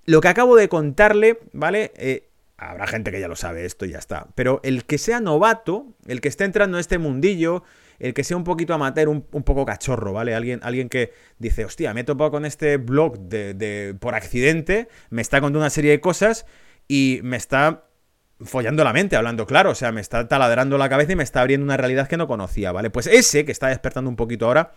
[0.05, 1.93] lo que acabo de contarle, ¿vale?
[1.95, 4.28] Eh, habrá gente que ya lo sabe esto y ya está.
[4.36, 7.63] Pero el que sea novato, el que esté entrando en este mundillo,
[7.99, 10.35] el que sea un poquito amateur, un, poco cachorro, ¿vale?
[10.35, 15.21] Alguien, alguien que dice, hostia, me he topado con este blog de, por accidente, me
[15.21, 16.45] está contando una serie de cosas
[16.87, 17.85] y me está
[18.41, 21.41] follando la mente, hablando claro, o sea, me está taladrando la cabeza y me está
[21.41, 22.89] abriendo una realidad que no conocía, ¿vale?
[22.89, 24.73] Pues ese que está despertando un poquito ahora,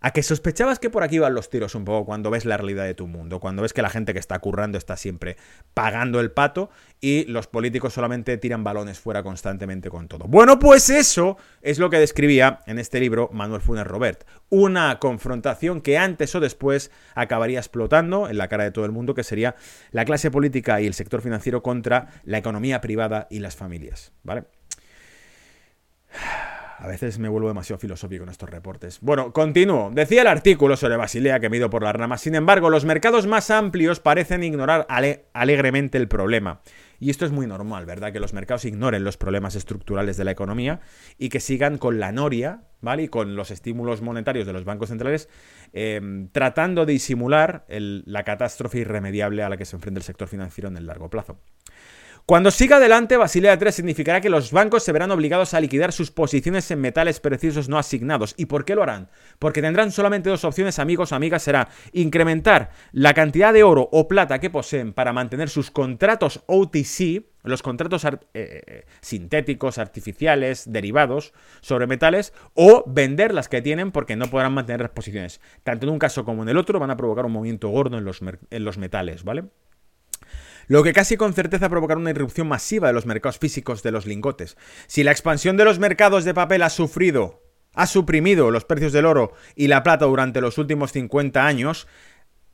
[0.00, 2.84] a que sospechabas que por aquí van los tiros un poco cuando ves la realidad
[2.84, 5.36] de tu mundo, cuando ves que la gente que está currando está siempre
[5.74, 6.70] pagando el pato
[7.00, 10.26] y los políticos solamente tiran balones fuera constantemente con todo.
[10.26, 15.80] Bueno, pues eso es lo que describía en este libro Manuel Funes Robert, una confrontación
[15.80, 19.56] que antes o después acabaría explotando en la cara de todo el mundo, que sería
[19.90, 24.44] la clase política y el sector financiero contra la economía privada y las familias, ¿vale?
[26.80, 29.00] A veces me vuelvo demasiado filosófico en estos reportes.
[29.00, 29.90] Bueno, continúo.
[29.92, 32.20] Decía el artículo sobre Basilea que me ido por las ramas.
[32.20, 34.86] Sin embargo, los mercados más amplios parecen ignorar
[35.32, 36.60] alegremente el problema.
[37.00, 38.12] Y esto es muy normal, ¿verdad?
[38.12, 40.80] Que los mercados ignoren los problemas estructurales de la economía
[41.18, 43.04] y que sigan con la noria, ¿vale?
[43.04, 45.28] Y con los estímulos monetarios de los bancos centrales,
[45.72, 50.68] em, tratando de disimular la catástrofe irremediable a la que se enfrenta el sector financiero
[50.68, 51.40] en el largo plazo.
[52.28, 56.10] Cuando siga adelante, Basilea 3 significará que los bancos se verán obligados a liquidar sus
[56.10, 58.34] posiciones en metales precisos no asignados.
[58.36, 59.08] ¿Y por qué lo harán?
[59.38, 64.40] Porque tendrán solamente dos opciones, amigos amigas, será incrementar la cantidad de oro o plata
[64.40, 71.86] que poseen para mantener sus contratos OTC, los contratos eh, eh, sintéticos, artificiales, derivados sobre
[71.86, 75.40] metales, o vender las que tienen porque no podrán mantener las posiciones.
[75.64, 78.04] Tanto en un caso como en el otro van a provocar un movimiento gordo en
[78.04, 79.44] los, en los metales, ¿vale?
[80.68, 84.06] Lo que casi con certeza provocará una irrupción masiva de los mercados físicos de los
[84.06, 84.56] lingotes.
[84.86, 87.42] Si la expansión de los mercados de papel ha sufrido,
[87.74, 91.88] ha suprimido los precios del oro y la plata durante los últimos 50 años,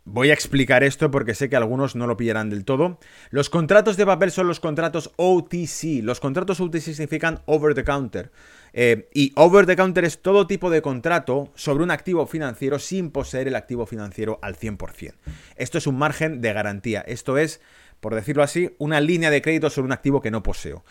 [0.06, 2.98] Voy a explicar esto porque sé que algunos no lo pillarán del todo.
[3.30, 6.02] Los contratos de papel son los contratos OTC.
[6.02, 8.30] Los contratos OTC significan over the counter.
[8.74, 13.10] Eh, y over the counter es todo tipo de contrato sobre un activo financiero sin
[13.10, 15.14] poseer el activo financiero al 100%.
[15.56, 17.00] Esto es un margen de garantía.
[17.00, 17.62] Esto es
[18.04, 20.84] por decirlo así, una línea de crédito sobre un activo que no poseo.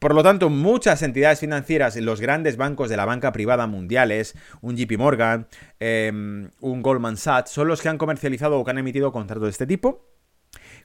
[0.00, 4.76] Por lo tanto, muchas entidades financieras, los grandes bancos de la banca privada mundiales, un
[4.76, 5.46] JP Morgan,
[5.78, 9.50] em, un Goldman Sachs, son los que han comercializado o que han emitido contratos de
[9.50, 10.04] este tipo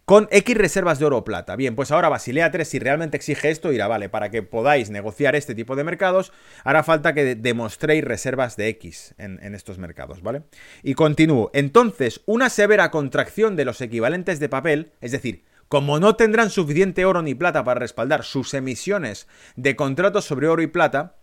[0.06, 1.56] con X reservas de oro o plata.
[1.56, 5.36] Bien, pues ahora Basilea 3, si realmente exige esto, dirá, vale, para que podáis negociar
[5.36, 10.22] este tipo de mercados, hará falta que demostréis reservas de X en, en estos mercados,
[10.22, 10.44] ¿vale?
[10.84, 11.50] Y continúo.
[11.54, 17.04] Entonces, una severa contracción de los equivalentes de papel, es decir, como no tendrán suficiente
[17.04, 21.16] oro ni plata para respaldar sus emisiones de contratos sobre oro y plata,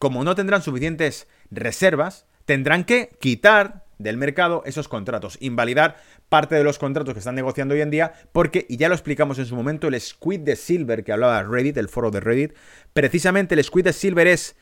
[0.00, 6.64] como no tendrán suficientes reservas, tendrán que quitar del mercado esos contratos, invalidar parte de
[6.64, 9.54] los contratos que están negociando hoy en día, porque, y ya lo explicamos en su
[9.54, 12.52] momento, el squid de Silver que hablaba Reddit, el foro de Reddit,
[12.94, 14.56] precisamente el squid de Silver es,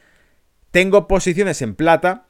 [0.72, 2.26] tengo posiciones en plata,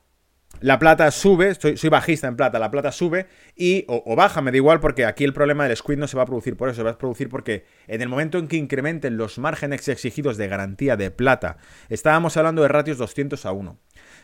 [0.61, 3.27] la plata sube, soy, bajista en plata, la plata sube
[3.57, 6.23] y o, baja, me da igual porque aquí el problema del squid no se va
[6.23, 9.17] a producir por eso, se va a producir porque en el momento en que incrementen
[9.17, 11.57] los márgenes exigidos de garantía de plata,
[11.89, 13.79] estábamos hablando de ratios 200 a 1.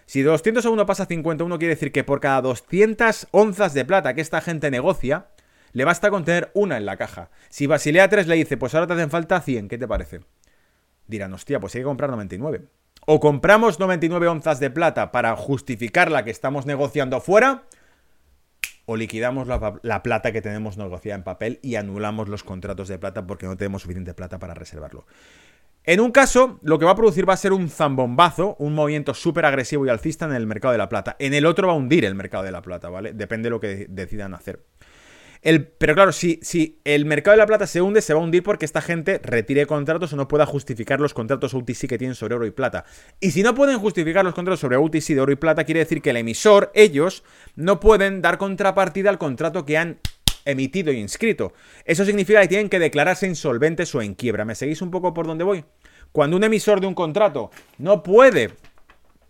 [0.06, 3.84] Si 200 a 1 pasa a 51 quiere decir que por cada 200 onzas de
[3.84, 5.28] plata que esta gente negocia,
[5.72, 7.30] le basta con tener una en la caja.
[7.48, 10.20] Si Basilea 3 le dice, pues ahora te hacen falta 100, ¿qué te parece?
[11.06, 12.62] Dirán, hostia, pues hay que comprar 99
[13.10, 17.62] o compramos 99 onzas de plata para justificar la que estamos negociando afuera,
[18.84, 23.26] o liquidamos la, plata que tenemos negociada en papel y anulamos los contratos de plata
[23.26, 25.06] porque no tenemos suficiente plata para reservarlo.
[25.84, 29.14] En un caso, lo que va a producir va a ser un zambombazo, un movimiento
[29.14, 31.16] súper agresivo y alcista en el mercado de la plata.
[31.18, 33.14] En el otro va a hundir el mercado de la plata, ¿vale?
[33.14, 34.66] Depende de lo que decidan hacer
[35.78, 36.40] pero claro, si,
[36.84, 39.66] el mercado de la plata se hunde, se va a hundir porque esta gente retire
[39.66, 42.84] contratos o no pueda justificar los contratos UTC que tienen sobre oro y plata.
[43.20, 46.02] Y si no pueden justificar los contratos sobre UTC de oro y plata, quiere decir
[46.02, 47.24] que el emisor, ellos,
[47.56, 49.98] no pueden dar contrapartida al contrato que han
[50.44, 51.52] emitido e inscrito.
[51.84, 54.44] Eso significa que tienen que declararse insolventes o en quiebra.
[54.44, 55.64] ¿Me seguís un poco por dónde voy?
[56.12, 58.52] Cuando un emisor de un contrato no puede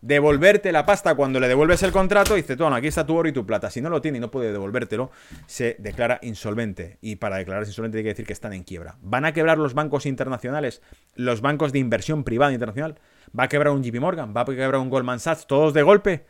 [0.00, 3.32] devolverte la pasta cuando le devuelves el contrato, dice, toma, aquí está tu oro y
[3.32, 3.70] tu plata.
[3.70, 5.10] Si no lo tiene y no puede devolvértelo,
[5.46, 6.98] se declara insolvente.
[7.00, 8.96] Y para declararse insolvente hay que decir que están en quiebra.
[9.02, 10.82] ¿Van a quebrar los bancos internacionales,
[11.14, 12.96] los bancos de inversión privada internacional?
[13.38, 14.34] ¿Va a quebrar un JP Morgan?
[14.36, 15.46] ¿Va a quebrar un Goldman Sachs?
[15.46, 16.26] ¿Todos de golpe?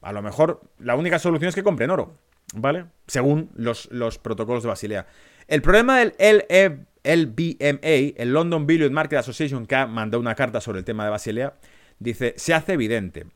[0.00, 2.16] A lo mejor la única solución es que compren oro,
[2.54, 2.86] ¿vale?
[3.06, 5.06] Según los, los protocolos de Basilea.
[5.48, 6.14] El problema del
[7.04, 11.10] LBMA, el London Billion Market Association, que ha mandado una carta sobre el tema de
[11.10, 11.54] Basilea,
[11.98, 13.26] dice, se hace evidente.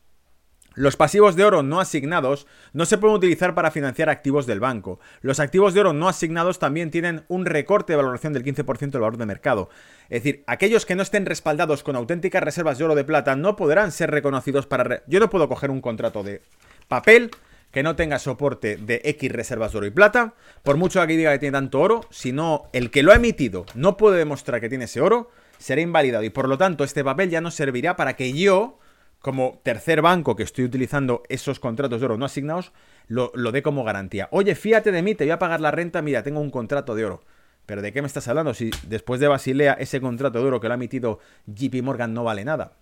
[0.75, 5.01] Los pasivos de oro no asignados no se pueden utilizar para financiar activos del banco.
[5.21, 9.01] Los activos de oro no asignados también tienen un recorte de valoración del 15% del
[9.03, 9.69] valor de mercado.
[10.09, 13.55] Es decir, aquellos que no estén respaldados con auténticas reservas de oro de plata no
[13.55, 15.03] podrán ser reconocidos para...
[15.07, 16.41] Yo no puedo coger un contrato de
[16.89, 17.31] papel
[17.71, 21.33] que no tenga soporte de X reservas de oro y plata, por mucho que diga
[21.33, 24.69] que tiene tanto oro, si no el que lo ha emitido no puede demostrar que
[24.69, 25.31] tiene ese oro,
[25.63, 28.79] será invalidado y por lo tanto este papel ya no servirá para que yo,
[29.21, 32.73] como tercer banco que estoy utilizando esos contratos de oro no asignados,
[33.07, 34.29] lo, dé como garantía.
[34.33, 37.05] Oye, fíjate de mí, te voy a pagar la renta, mira, tengo un contrato de
[37.05, 37.23] oro.
[37.65, 38.55] Pero ¿de qué me estás hablando?
[38.55, 42.25] Si después de Basilea ese contrato de oro que lo ha emitido JP Morgan no
[42.25, 42.73] vale nada.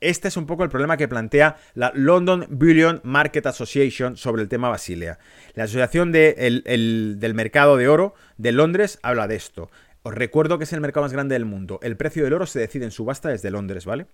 [0.00, 4.48] Este es un poco el problema que plantea la London Bullion Market Association sobre el
[4.48, 5.18] tema Basilea.
[5.54, 9.70] La Asociación del Mercado de Oro de Londres habla de esto.
[10.06, 11.80] Os recuerdo que es el mercado más grande del mundo.
[11.82, 14.06] El precio del oro se decide en subasta desde Londres, ¿vale?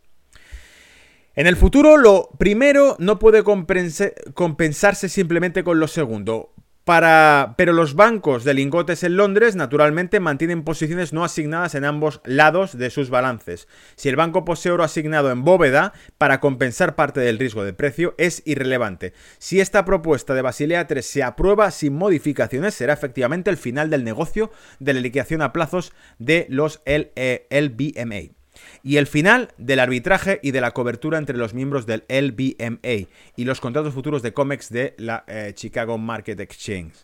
[1.35, 6.55] En el futuro, lo primero no puede compensarse simplemente con lo segundo.
[6.91, 7.55] Para...
[7.57, 12.77] Pero los bancos de lingotes en Londres naturalmente mantienen posiciones no asignadas en ambos lados
[12.77, 13.69] de sus balances.
[13.95, 18.17] Si el banco posee oro asignado en bóveda para compensar parte del riesgo de precio
[18.19, 19.13] es irrelevante.
[19.39, 24.03] Si esta propuesta de Basilea III se aprueba sin modificaciones será efectivamente el final del
[24.03, 28.40] negocio de la liquidación a plazos de los LBMA
[28.83, 33.45] y el final del arbitraje y de la cobertura entre los miembros del LBMA y
[33.45, 36.95] los contratos futuros de COMEX de la eh, Chicago Market Exchange.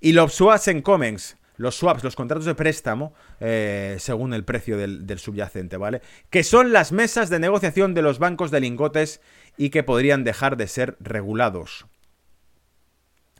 [0.00, 4.76] Y los swaps en COMEX, los swaps, los contratos de préstamo, eh, según el precio
[4.76, 6.02] del, del, subyacente, ¿vale?
[6.30, 9.20] Que son las mesas de negociación de los bancos de lingotes
[9.56, 11.86] y que podrían dejar de ser regulados.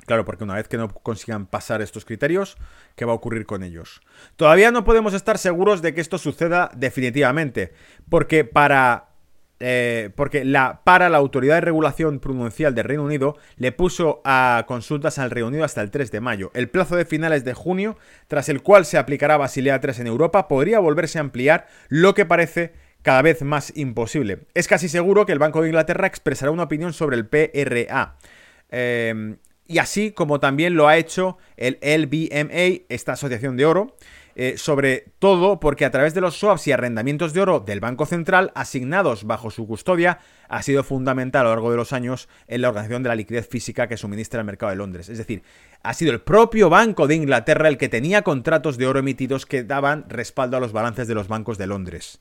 [0.07, 2.57] Claro, porque una vez que no consigan pasar estos criterios,
[2.95, 4.01] ¿qué va a ocurrir con ellos?
[4.37, 7.73] Todavía no podemos estar seguros de que esto suceda definitivamente,
[8.09, 9.09] porque para
[9.59, 14.65] eh, porque la, para la Autoridad de Regulación Prudencial del Reino Unido le puso a
[14.69, 16.51] consultas al Reino Unido hasta el 3 de mayo.
[16.55, 17.97] El plazo de finales de junio,
[18.29, 22.27] tras el cual se aplicará Basilea 3 en Europa, podría volverse a ampliar, lo que
[22.27, 24.47] parece cada vez más imposible.
[24.55, 28.17] Es casi seguro que el Banco de Inglaterra expresará una opinión sobre el PRA.
[28.71, 29.37] Eh,
[29.69, 33.97] y así como también lo ha hecho el LBMA, esta asociación de oro,
[34.39, 38.05] eh, sobre todo porque a través de los swaps y arrendamientos de oro del Banco
[38.05, 42.61] Central asignados bajo su custodia ha sido fundamental a lo largo de los años en
[42.61, 45.09] la organización de la liquidez física que suministra el mercado de Londres.
[45.09, 45.43] Es decir,
[45.83, 49.65] ha sido el propio Banco de Inglaterra el que tenía contratos de oro emitidos que
[49.65, 52.21] daban respaldo a los balances de los bancos de Londres.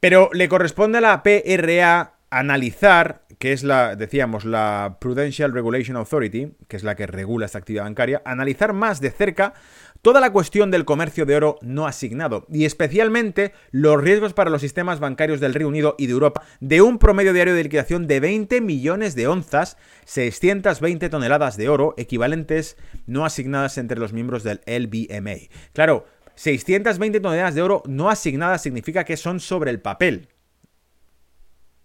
[0.00, 6.52] Pero le corresponde a la PRA analizar, que es la, decíamos, la Prudential Regulation Authority,
[6.68, 9.54] que es la que regula esta actividad bancaria, analizar más de cerca
[10.00, 14.60] toda la cuestión del comercio de oro no asignado y especialmente los riesgos para los
[14.60, 18.20] sistemas bancarios del Reino Unido y de Europa de un promedio diario de liquidación de
[18.20, 22.76] 20 millones de onzas, 620 toneladas de oro equivalentes
[23.06, 25.48] no asignadas entre los miembros del LBMA.
[25.72, 30.28] Claro, 620 toneladas de oro no asignadas significa que son sobre el papel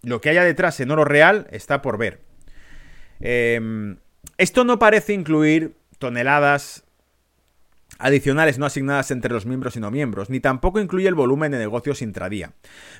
[0.02, 2.20] lo que haya detrás en oro real está por ver.
[3.20, 3.96] Em,
[4.36, 6.84] esto no parece incluir toneladas
[7.98, 11.58] adicionales no asignadas entre los miembros y no miembros, ni tampoco incluye el volumen de
[11.58, 12.52] negocios intradía.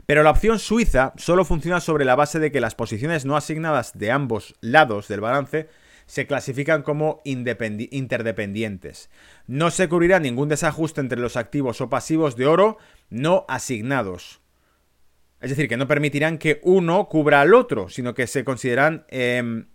[0.07, 3.97] Pero la opción suiza solo funciona sobre la base de que las posiciones no asignadas
[3.97, 5.69] de ambos lados del balance
[6.07, 9.11] se clasifican como interdependientes.
[9.47, 12.79] No se cubrirá ningún desajuste entre los activos o pasivos de oro
[13.11, 14.41] no asignados.
[15.41, 19.67] Es decir, que no permitirán que uno cubra al otro, sino que se consideran em,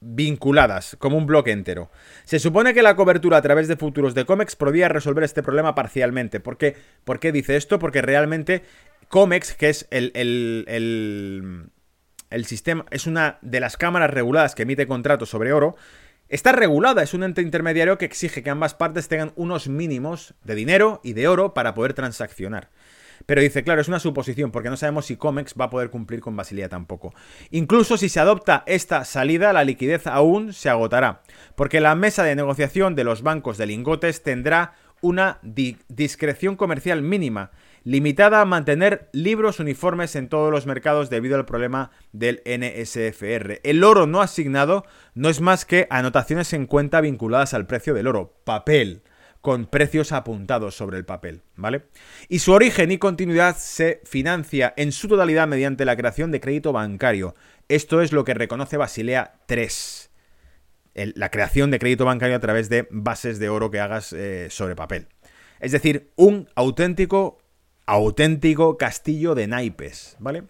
[0.00, 1.90] vinculadas, como un bloque entero.
[2.24, 5.74] Se supone que la cobertura a través de futuros de COMEX podría resolver este problema
[5.74, 6.40] parcialmente.
[6.40, 7.78] ¿Por qué, ¿Por qué dice esto?
[7.78, 8.62] Porque realmente
[9.08, 10.64] COMEX, que es el
[12.44, 15.76] sistema, es una de las cámaras reguladas que emite contratos sobre oro,
[16.28, 20.56] Está regulada, es un ente intermediario que exige que ambas partes tengan unos mínimos de
[20.56, 22.70] dinero y de oro para poder transaccionar.
[23.26, 26.20] Pero dice, claro, es una suposición, porque no sabemos si COMEX va a poder cumplir
[26.20, 27.12] con Basilea tampoco.
[27.50, 31.22] Incluso si se adopta esta salida, la liquidez aún se agotará,
[31.56, 37.50] porque la mesa de negociación de los bancos de lingotes tendrá una discreción comercial mínima,
[37.84, 43.60] limitada a mantener libros uniformes en todos los mercados debido al problema del NSFR.
[43.62, 48.06] El oro no asignado no es más que anotaciones en cuenta vinculadas al precio del
[48.06, 49.02] oro, papel
[49.46, 51.84] con precios apuntados sobre el papel, ¿vale?
[52.28, 56.72] Y su origen y continuidad se financia en su totalidad mediante la creación de crédito
[56.72, 57.36] bancario.
[57.68, 60.10] Esto es lo que reconoce Basilea 3.
[60.94, 64.74] la creación de crédito bancario a través de bases de oro que hagas eh, sobre
[64.74, 65.06] papel.
[65.60, 67.38] Es decir, un auténtico
[67.86, 70.42] auténtico castillo de naipes, ¿vale?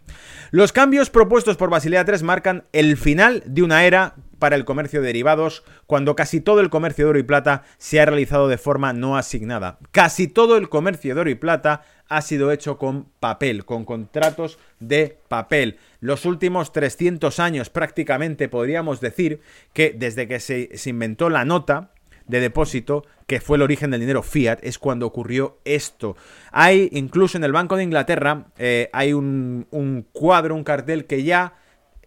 [0.53, 5.01] Los cambios propuestos por Basilea 3 marcan el final de una era para el comercio
[5.01, 8.59] de derivados cuando casi todo el comercio de oro y plata se ha realizado de
[8.59, 9.79] forma no asignada.
[9.91, 14.59] Casi todo el comercio de oro y plata ha sido hecho con papel, con contratos
[14.79, 15.79] de papel.
[16.01, 19.41] Los últimos 300 años prácticamente podríamos decir
[19.73, 21.91] que desde que se, se inventó la nota,
[22.27, 26.17] de depósito, que fue el origen del dinero fiat, es cuando ocurrió esto.
[26.53, 31.23] Hay, incluso en el Banco de Inglaterra, eh, hay un, un cuadro, un cartel que
[31.23, 31.55] ya,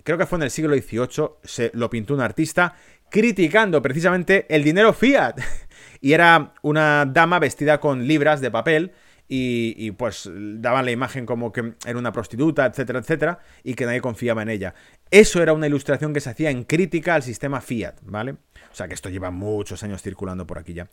[0.10, 2.74] creo que fue en el siglo XVIII, se lo pintó un artista,
[3.12, 5.40] criticando precisamente el dinero fiat.
[6.02, 8.92] y era una dama vestida con libras de papel.
[9.28, 13.86] Y, y, pues daban la imagen como que era una prostituta, etcétera, etcétera, y que
[13.86, 14.74] nadie confiaba en ella.
[15.12, 18.32] Eso era una ilustración que se hacía en crítica al sistema Fiat, ¿vale?
[18.72, 20.88] O sea que esto lleva muchos años circulando por aquí ya.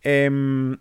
[0.00, 0.78] Em,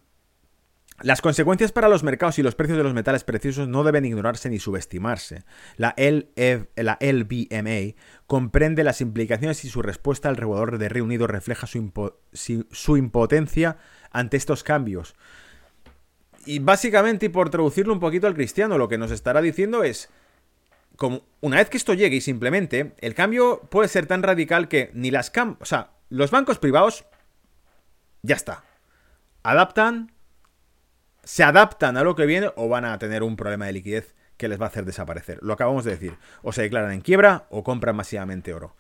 [1.04, 4.50] las consecuencias para los mercados y los precios de los metales preciosos no deben ignorarse
[4.50, 5.44] ni subestimarse.
[5.78, 7.96] La, LBMA
[8.28, 13.78] comprende las implicaciones y su respuesta al regulador de Reino Unido refleja su, impotencia
[14.12, 15.16] ante estos cambios.
[16.46, 20.10] Y básicamente, y por traducirlo un poquito al cristiano, lo que nos estará diciendo es,
[21.40, 25.12] una vez que esto llegue y simplemente, el cambio puede ser tan radical que ni
[25.12, 25.58] las cam...
[25.60, 27.06] O sea, los bancos privados,
[28.22, 28.64] ya está.
[29.44, 30.12] Adaptan,
[31.24, 34.48] se adaptan a lo que viene o van a tener un problema de liquidez que
[34.48, 35.40] les va a hacer desaparecer.
[35.42, 36.18] Lo acabamos de decir.
[36.42, 38.76] O se declaran en quiebra o compran masivamente oro.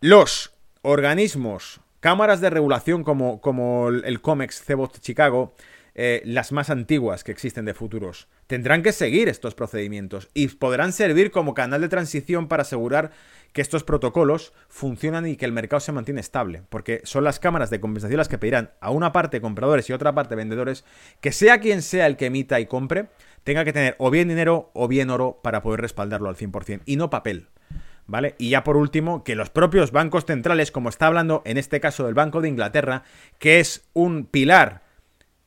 [0.00, 0.52] Los
[0.82, 5.54] organismos, cámaras de regulación como, como el COMEX Cebot Chicago,
[6.02, 10.94] eh, las más antiguas que existen de futuros, tendrán que seguir estos procedimientos y podrán
[10.94, 13.10] servir como canal de transición para asegurar
[13.52, 17.68] que estos protocolos funcionan y que el mercado se mantiene estable, porque son las cámaras
[17.68, 20.86] de compensación las que pedirán a una parte compradores y otra parte vendedores
[21.20, 23.10] que sea quien sea el que emita y compre,
[23.44, 26.96] tenga que tener o bien dinero o bien oro para poder respaldarlo al 100% y
[26.96, 27.48] no papel.
[28.06, 28.36] ¿Vale?
[28.38, 32.06] Y ya por último, que los propios bancos centrales, como está hablando en este caso
[32.06, 33.02] del Banco de Inglaterra,
[33.38, 34.82] que es un pilar,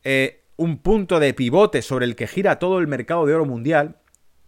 [0.04, 3.98] eh, un punto de pivote sobre el que gira todo el mercado de oro mundial,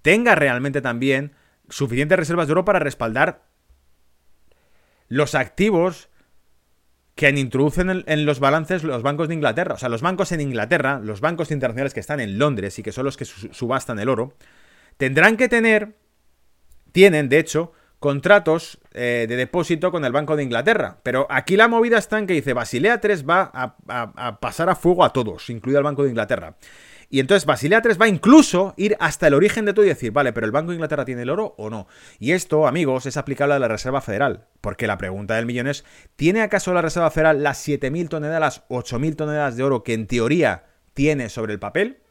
[0.01, 1.33] tenga realmente también
[1.69, 3.43] suficientes reservas de oro para respaldar
[5.07, 6.09] los activos
[7.15, 9.75] que introducen en, los balances los bancos de Inglaterra.
[9.75, 12.91] O sea, los bancos en Inglaterra, los bancos internacionales que están en Londres y que
[12.91, 14.33] son los que subastan el oro,
[14.97, 15.95] tendrán que tener,
[16.91, 17.71] tienen de hecho,
[18.05, 20.99] contratos eh, de depósito con el Banco de Inglaterra.
[21.01, 23.49] Pero aquí la movida está en que dice, Basilea 3 va
[23.87, 26.55] a pasar a fuego a todos, incluido al Banco de Inglaterra.
[27.09, 30.33] Y entonces Basilea 3 va incluso ir hasta el origen de todo y decir, vale,
[30.33, 31.87] pero el Banco de Inglaterra tiene el oro o no.
[32.19, 34.45] Y esto, amigos, es aplicable a la Reserva Federal.
[34.61, 35.83] Porque la pregunta del millón es,
[36.15, 40.65] ¿tiene acaso la Reserva Federal las 7.000 toneladas, 8.000 toneladas de oro que en teoría
[40.93, 42.03] tiene sobre el papel?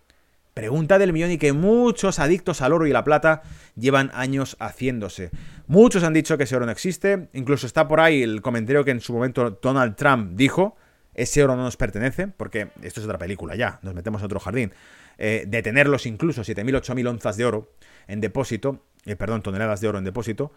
[0.55, 3.43] Pregunta del millón y que muchos adictos al oro y la plata
[3.75, 5.31] llevan años haciéndose.
[5.67, 8.93] Muchos han dicho que ese oro no existe, incluso está por ahí el comentario que
[8.93, 10.77] en su momento Donald Trump dijo,
[11.13, 14.39] ese oro no nos pertenece, porque esto es otra película ya, nos metemos en otro
[14.39, 14.73] jardín.
[15.19, 17.73] Eh, detenerlos incluso 7.000, 8.000 onzas de oro
[18.07, 20.53] en depósito, eh, perdón, toneladas de oro en depósito,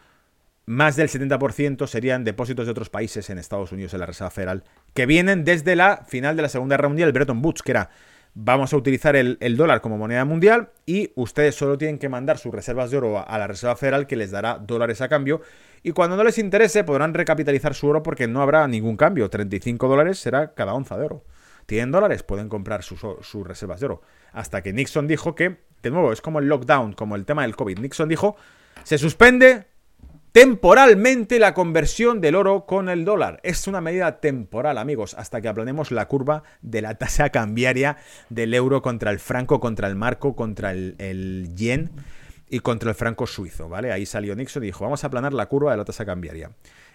[0.68, 4.64] más del 70% serían depósitos de otros países en Estados Unidos en la Reserva Federal,
[4.93, 7.89] que vienen desde la final de la Segunda Guerra Mundial, el Bretton Woods, que era
[8.39, 12.53] vamos a utilizar el, dólar como moneda mundial y ustedes solo tienen que mandar sus
[12.53, 15.41] reservas de oro a la Reserva Federal que les dará dólares a cambio
[15.81, 19.88] y cuando no les interese podrán recapitalizar su oro porque no habrá ningún cambio, 35
[19.88, 21.23] dólares será cada onza de oro.
[21.65, 24.01] Tienen dólares, pueden comprar sus, sus reservas de oro.
[24.31, 27.55] Hasta que Nixon dijo que, de nuevo, es como el lockdown, como el tema del
[27.55, 27.79] COVID.
[27.79, 28.38] Nixon dijo,
[28.83, 29.65] se suspende
[30.32, 33.39] temporalmente la conversión del oro con el dólar.
[33.43, 37.97] Es una medida temporal, amigos, hasta que aplanemos la curva de la tasa cambiaria
[38.30, 41.91] del euro contra el franco, contra el marco, contra el, yen
[42.49, 43.91] y contra el franco suizo, ¿vale?
[43.91, 46.51] Ahí salió Nixon y dijo, vamos a aplanar la curva de la tasa cambiaria.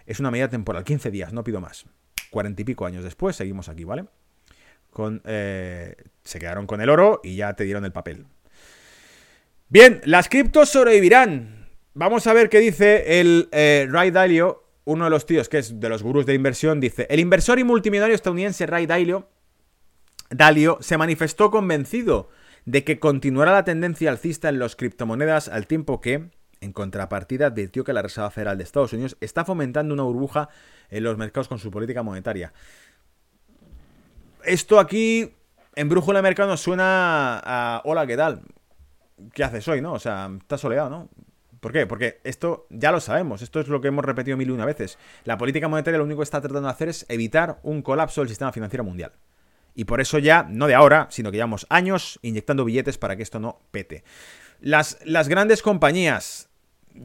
[0.07, 1.85] Es una medida temporal, 15 días, no pido más.
[2.30, 4.07] Cuarenta y pico años después, seguimos aquí, ¿vale?
[4.91, 8.26] Con, eh, se quedaron con el oro y ya te dieron el papel.
[9.68, 11.62] Bien, las criptos sobrevivirán.
[11.95, 15.78] Vamos a ver qué dice el eh, Ray Dalio, uno de los tíos que es
[15.78, 16.80] de los gurús de inversión.
[16.80, 19.28] Dice: El inversor y multimillonario estadounidense Ray Dalio,
[20.30, 22.30] Dalio se manifestó convencido
[22.64, 26.30] de que continuará la tendencia alcista en las criptomonedas al tiempo que,
[26.62, 30.49] en contrapartida, advirtió que la Reserva Federal de Estados Unidos está fomentando una burbuja
[30.88, 32.55] en los mercados con su política monetaria.
[34.45, 35.30] Esto aquí,
[35.74, 38.40] en Brújula Mercado, nos suena a hola, ¿qué tal?
[39.34, 39.93] ¿Qué haces hoy, no?
[39.93, 41.09] O sea, estás soleado, ¿no?
[41.63, 41.87] ¿Por qué?
[41.87, 44.99] Porque esto ya lo sabemos, esto es lo que hemos repetido mil y una veces.
[45.23, 48.29] La política monetaria lo único que está tratando de hacer es evitar un colapso del
[48.29, 49.13] sistema financiero mundial.
[49.77, 53.23] Y por eso ya, no de ahora, sino que llevamos años inyectando billetes para que
[53.23, 54.03] esto no pete.
[54.61, 56.49] Las, las grandes compañías,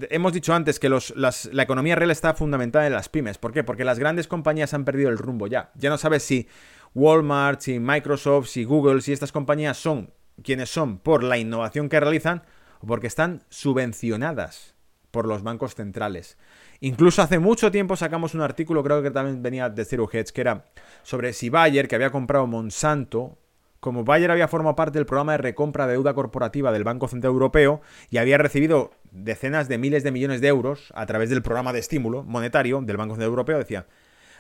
[0.10, 3.38] hemos dicho antes que los, la economía real está fundamentada en las pymes.
[3.38, 3.64] ¿Por qué?
[3.64, 5.70] Porque las grandes compañías han perdido el rumbo ya.
[5.76, 6.48] Ya no sabes si
[6.96, 10.10] Walmart, si Microsoft, si Google, si estas compañías son
[10.42, 12.42] quienes son por la innovación que realizan
[12.80, 14.76] o porque están subvencionadas
[15.12, 16.38] por los bancos centrales.
[16.80, 20.42] Incluso hace mucho tiempo sacamos un artículo, creo que también venía de Zero Hedge, que
[20.42, 20.66] era
[21.04, 23.38] sobre si Bayer, que había comprado Monsanto,
[23.80, 27.34] como Bayer había formado parte del programa de recompra de deuda corporativa del Banco Central
[27.34, 31.74] Europeo y había recibido decenas de miles de millones de euros a través del programa
[31.74, 33.88] de estímulo monetario del Banco Central Europeo, decía,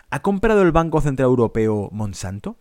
[0.10, 2.58] ¿ha comprado el Banco Central Europeo Monsanto?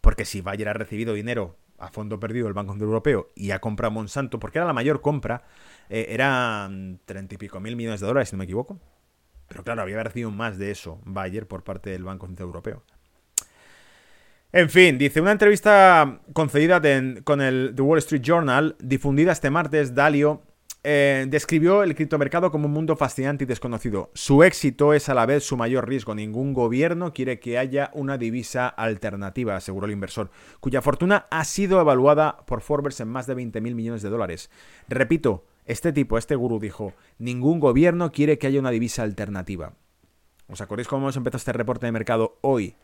[0.00, 3.60] Porque si Bayer ha recibido dinero a fondo perdido el Banco Central Europeo y ha
[3.60, 5.44] comprado Monsanto, porque era la mayor compra,
[5.88, 8.78] eh, eran treinta y pico mil millones de dólares, si no me equivoco.
[9.48, 12.82] Pero claro, había recibido más de eso Bayer por parte del Banco Central Europeo.
[14.52, 16.80] En fin, dice, una entrevista concedida
[17.24, 20.42] con el The Wall Street Journal, difundida este martes, Dalio
[20.86, 24.10] eh, describió el criptomercado como un mundo fascinante y desconocido.
[24.12, 26.14] Su éxito es a la vez su mayor riesgo.
[26.14, 30.30] Ningún gobierno quiere que haya una divisa alternativa, aseguró el inversor,
[30.60, 34.50] cuya fortuna ha sido evaluada por Forbes en más de 20 mil millones de dólares.
[34.86, 39.72] Repito, este tipo, este gurú dijo, ningún gobierno quiere que haya una divisa alternativa.
[40.48, 42.76] ¿Os acordáis cómo hemos empezado este reporte de mercado hoy?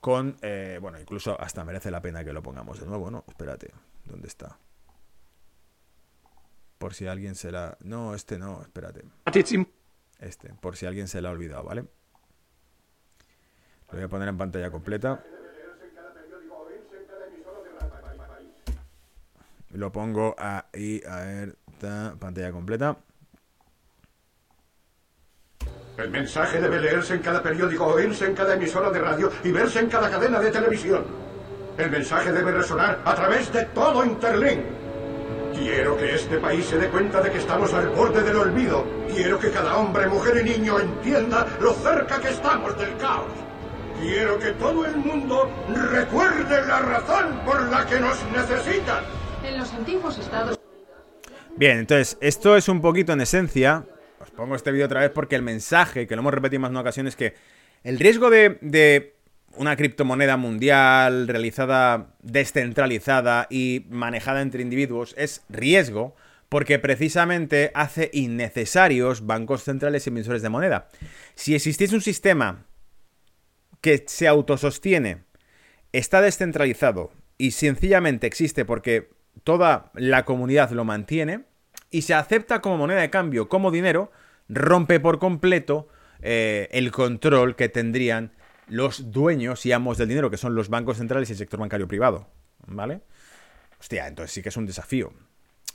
[0.00, 3.24] Con, eh, bueno, incluso hasta merece la pena que lo pongamos de nuevo, ¿no?
[3.26, 3.72] Espérate,
[4.04, 4.56] ¿dónde está?
[6.78, 7.76] Por si alguien se la...
[7.80, 9.04] No, este no, espérate.
[10.20, 11.82] Este, por si alguien se la ha olvidado, ¿vale?
[13.90, 15.24] Lo voy a poner en pantalla completa.
[19.70, 21.56] Lo pongo ahí, a ver,
[22.18, 22.96] pantalla completa.
[25.98, 29.80] El mensaje debe leerse en cada periódico, oírse en cada emisora de radio y verse
[29.80, 31.04] en cada cadena de televisión.
[31.76, 34.77] El mensaje debe resonar a través de todo Interlink.
[35.58, 38.86] Quiero que este país se dé cuenta de que estamos al borde del olvido.
[39.12, 43.32] Quiero que cada hombre, mujer y niño entienda lo cerca que estamos del caos.
[44.00, 45.50] Quiero que todo el mundo
[45.90, 49.02] recuerde la razón por la que nos necesitan.
[49.42, 50.58] En los antiguos estados
[51.56, 53.84] Bien, entonces, esto es un poquito en esencia.
[54.20, 56.74] Os pongo este vídeo otra vez porque el mensaje, que lo hemos repetido más en
[56.74, 57.34] una ocasión, es que
[57.82, 59.17] el riesgo de, de
[59.58, 66.14] una criptomoneda mundial realizada descentralizada y manejada entre individuos es riesgo
[66.48, 70.88] porque precisamente hace innecesarios bancos centrales y emisores de moneda.
[71.34, 72.64] Si existiese un sistema
[73.80, 75.24] que se autosostiene,
[75.92, 79.10] está descentralizado y sencillamente existe porque
[79.44, 81.44] toda la comunidad lo mantiene
[81.90, 84.10] y se acepta como moneda de cambio, como dinero,
[84.48, 85.88] rompe por completo
[86.22, 88.32] eh, el control que tendrían
[88.68, 91.88] los dueños y amos del dinero, que son los bancos centrales y el sector bancario
[91.88, 92.28] privado.
[92.66, 93.00] ¿Vale?
[93.80, 95.12] Hostia, entonces sí que es un desafío.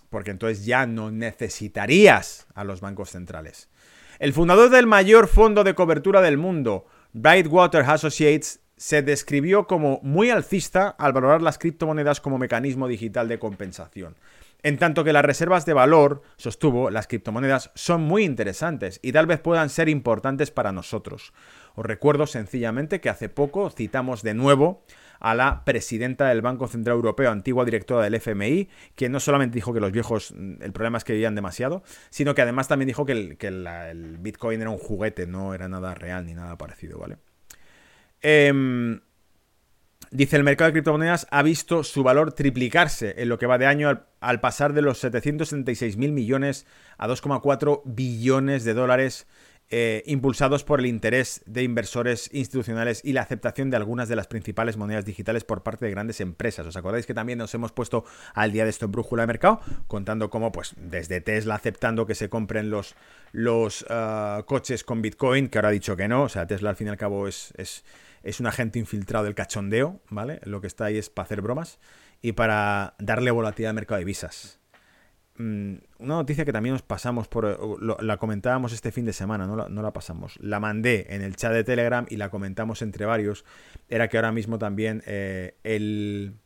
[0.09, 3.69] Porque entonces ya no necesitarías a los bancos centrales.
[4.19, 10.29] El fundador del mayor fondo de cobertura del mundo, Brightwater Associates, se describió como muy
[10.29, 14.15] alcista al valorar las criptomonedas como mecanismo digital de compensación.
[14.63, 19.27] En tanto que las reservas de valor, sostuvo, las criptomonedas son muy interesantes y tal
[19.27, 21.33] vez puedan ser importantes para nosotros.
[21.75, 24.85] Os recuerdo sencillamente que hace poco citamos de nuevo
[25.19, 29.73] a la presidenta del Banco Central Europeo, antigua directora del FMI, quien no solamente dijo
[29.73, 33.05] que los viejos, mm, el problema es que vivían demasiado, sino que además también dijo
[33.05, 33.13] que
[33.47, 37.17] el, Bitcoin era un juguete, no era nada real ni nada parecido, ¿vale?
[38.21, 39.01] Em,
[40.11, 43.65] dice, el mercado de criptomonedas ha visto su valor triplicarse en lo que va de
[43.65, 46.65] año al, al pasar de los 776 mil millones
[46.97, 49.27] a 2,4 billones de dólares
[49.69, 54.27] eh, impulsados por el interés de inversores institucionales y la aceptación de algunas de las
[54.27, 56.67] principales monedas digitales por parte de grandes empresas.
[56.67, 59.61] ¿Os acordáis que también nos hemos puesto al día de esto en Brújula de Mercado?
[59.87, 62.95] Contando cómo, pues, desde Tesla aceptando que se compren los,
[63.31, 66.23] los ah, coches con Bitcoin, que ahora ha dicho que no.
[66.23, 67.83] O sea, Tesla al fin y al cabo es, es,
[68.21, 70.39] es un agente infiltrado del cachondeo, ¿vale?
[70.43, 71.79] Lo que está ahí es para hacer bromas
[72.23, 74.59] y para darle volatilidad al mercado de visas.
[75.37, 77.45] Mm, una noticia que también nos pasamos por.
[77.45, 77.57] Eh,
[77.99, 80.39] la comentábamos este fin de semana, no la, pasamos.
[80.39, 83.43] La mandé en el chat de Telegram y la comentamos entre varios.
[83.89, 86.37] Era que ahora mismo también eh, el.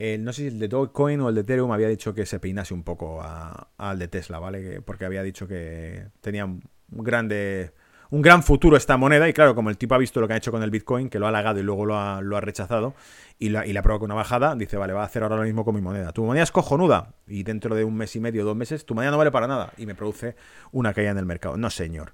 [0.00, 2.74] no sé si el de Dogecoin o el de Ethereum había dicho que se peinase
[2.74, 4.82] un poco al de Tesla, ¿vale?
[4.82, 7.72] porque había dicho que tenía un grande
[8.14, 9.28] un gran futuro esta moneda.
[9.28, 11.18] Y claro, como el tipo ha visto lo que ha hecho con el Bitcoin, que
[11.18, 12.94] lo ha halagado y luego lo ha, rechazado
[13.40, 15.42] y, la, y ha probado con una bajada, dice, vale, va a hacer ahora lo
[15.42, 16.12] mismo con mi moneda.
[16.12, 19.10] Tu moneda es cojonuda y dentro de un mes y medio, dos meses, tu moneda
[19.10, 20.36] no vale para nada y me produce
[20.70, 21.56] una caída en el mercado.
[21.56, 22.12] No, señor.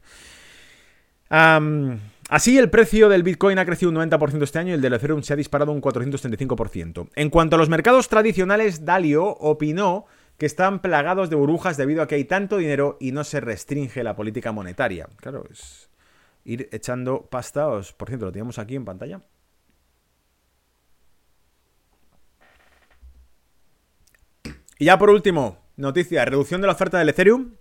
[1.28, 5.22] así, el precio del Bitcoin ha crecido un 90% este año y el del Ethereum
[5.22, 7.10] se ha disparado un 435%.
[7.14, 10.06] En cuanto a los mercados tradicionales, Dalio opinó
[10.38, 14.02] que están plagados de burbujas debido a que hay tanto dinero y no se restringe
[14.02, 15.06] la política monetaria.
[15.20, 15.89] Claro, es
[16.44, 17.66] ir echando pasta.
[17.68, 19.22] por cierto, lo tenemos aquí en pantalla.
[24.78, 27.52] Y ya por último, noticia, reducción de la oferta del Ethereum,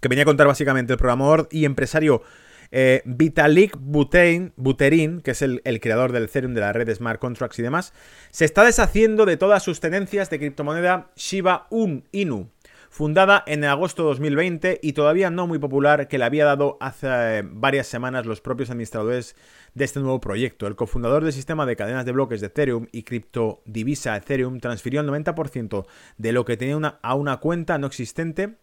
[0.00, 2.22] que venía a contar básicamente el programador y empresario
[2.70, 7.58] eh, Vitalik Buterin, que es el, creador del Ethereum, de la red de Smart Contracts
[7.58, 7.92] y demás,
[8.30, 11.68] se está deshaciendo de todas sus tenencias de criptomoneda Shiba
[12.12, 12.50] Inu,
[12.96, 17.06] fundada en agosto de 2020 y todavía no muy popular, que le había dado hace
[17.10, 19.36] eh, varias semanas los propios administradores
[19.74, 20.66] de este nuevo proyecto.
[20.66, 25.08] El cofundador del sistema de cadenas de bloques de Ethereum y criptodivisa Ethereum transfirió el
[25.08, 25.84] 90%
[26.16, 28.56] de lo que tenía a una cuenta no existente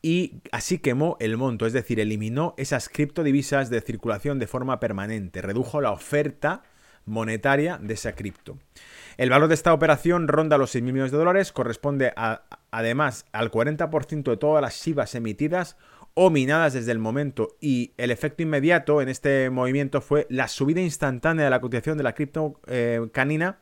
[0.00, 5.42] y así quemó el monto, es decir, eliminó esas criptodivisas de circulación de forma permanente,
[5.42, 6.62] redujo la oferta
[7.08, 8.58] monetaria de esa cripto.
[9.16, 12.12] El valor de esta operación ronda los 6.000 millones de dólares, corresponde
[12.70, 15.76] además al 40% de todas las SIVAs emitidas
[16.14, 20.80] o minadas desde el momento y el efecto inmediato en este movimiento fue la subida
[20.80, 23.58] instantánea de la cotización de la cripto eh, canina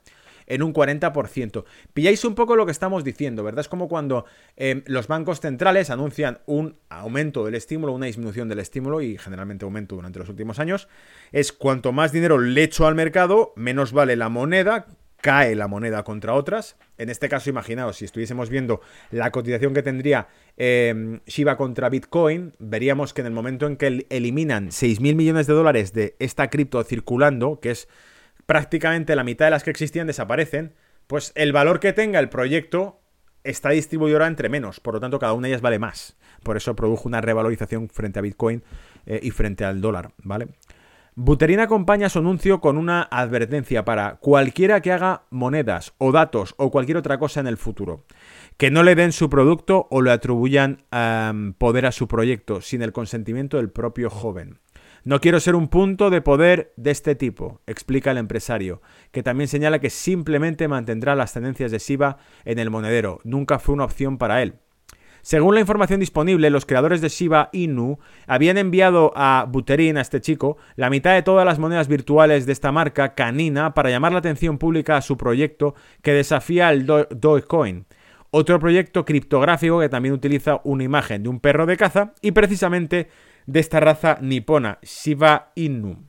[0.46, 1.64] en un 40%.
[1.92, 3.60] Pilláis un poco lo que estamos diciendo, ¿verdad?
[3.60, 4.24] Es como cuando
[4.56, 9.64] em, los bancos centrales anuncian un aumento del estímulo, una disminución del estímulo y generalmente
[9.64, 10.88] aumento durante los últimos años.
[11.32, 14.86] Es cuanto más dinero le echo al mercado, menos vale la moneda,
[15.20, 16.76] cae la moneda contra otras.
[16.98, 22.52] En este caso, imaginaos, si estuviésemos viendo la cotización que tendría eh, Shiba contra Bitcoin,
[22.58, 26.82] veríamos que en el momento en que eliminan 6.000 millones de dólares de esta cripto
[26.84, 27.88] circulando, que es
[28.46, 30.74] prácticamente la mitad de las que existían desaparecen,
[31.06, 33.00] pues el valor que tenga el proyecto
[33.44, 36.16] está distribuido ahora entre menos, por lo tanto cada una de ellas vale más.
[36.42, 38.62] Por eso produjo una revalorización frente a Bitcoin
[39.06, 40.48] eh, y frente al dólar, ¿vale?
[41.18, 46.70] Buterin acompaña su anuncio con una advertencia para cualquiera que haga monedas o datos o
[46.70, 48.04] cualquier otra cosa en el futuro.
[48.58, 50.84] Que no le den su producto o le atribuyan
[51.56, 54.58] poder a su proyecto sin el consentimiento del propio joven.
[55.06, 59.46] No quiero ser un punto de poder de este tipo, explica el empresario, que también
[59.46, 63.20] señala que simplemente mantendrá las tendencias de Shiba en el monedero.
[63.22, 64.54] Nunca fue una opción para él.
[65.22, 70.20] Según la información disponible, los creadores de Shiba Inu habían enviado a Buterin, a este
[70.20, 74.18] chico, la mitad de todas las monedas virtuales de esta marca, canina, para llamar la
[74.18, 77.86] atención pública a su proyecto que desafía el Dogecoin.
[78.32, 83.08] Otro proyecto criptográfico que también utiliza una imagen de un perro de caza y precisamente
[83.46, 86.08] de esta raza nipona, Shiba Inu.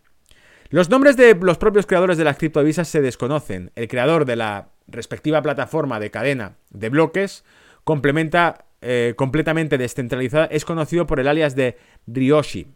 [0.70, 3.72] Los nombres de los propios creadores de las criptodivisas se desconocen.
[3.76, 7.46] El creador de la respectiva plataforma de cadena de bloques
[7.84, 11.78] complementa eh, completamente descentralizada es conocido por el alias de
[12.08, 12.68] Ryoshi.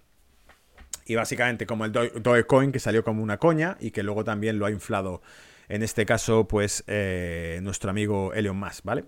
[1.06, 4.66] Y básicamente como el Dogecoin que salió como una coña y que luego también lo
[4.66, 5.22] ha inflado,
[5.68, 9.06] en este caso, pues eh, nuestro amigo Elon Musk, ¿vale?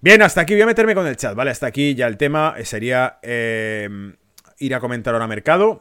[0.00, 1.50] Bien, hasta aquí voy a meterme con el chat, ¿vale?
[1.50, 3.18] Hasta aquí ya el tema sería...
[3.22, 4.14] Eh,
[4.58, 5.80] ir a comentar ahora mercado.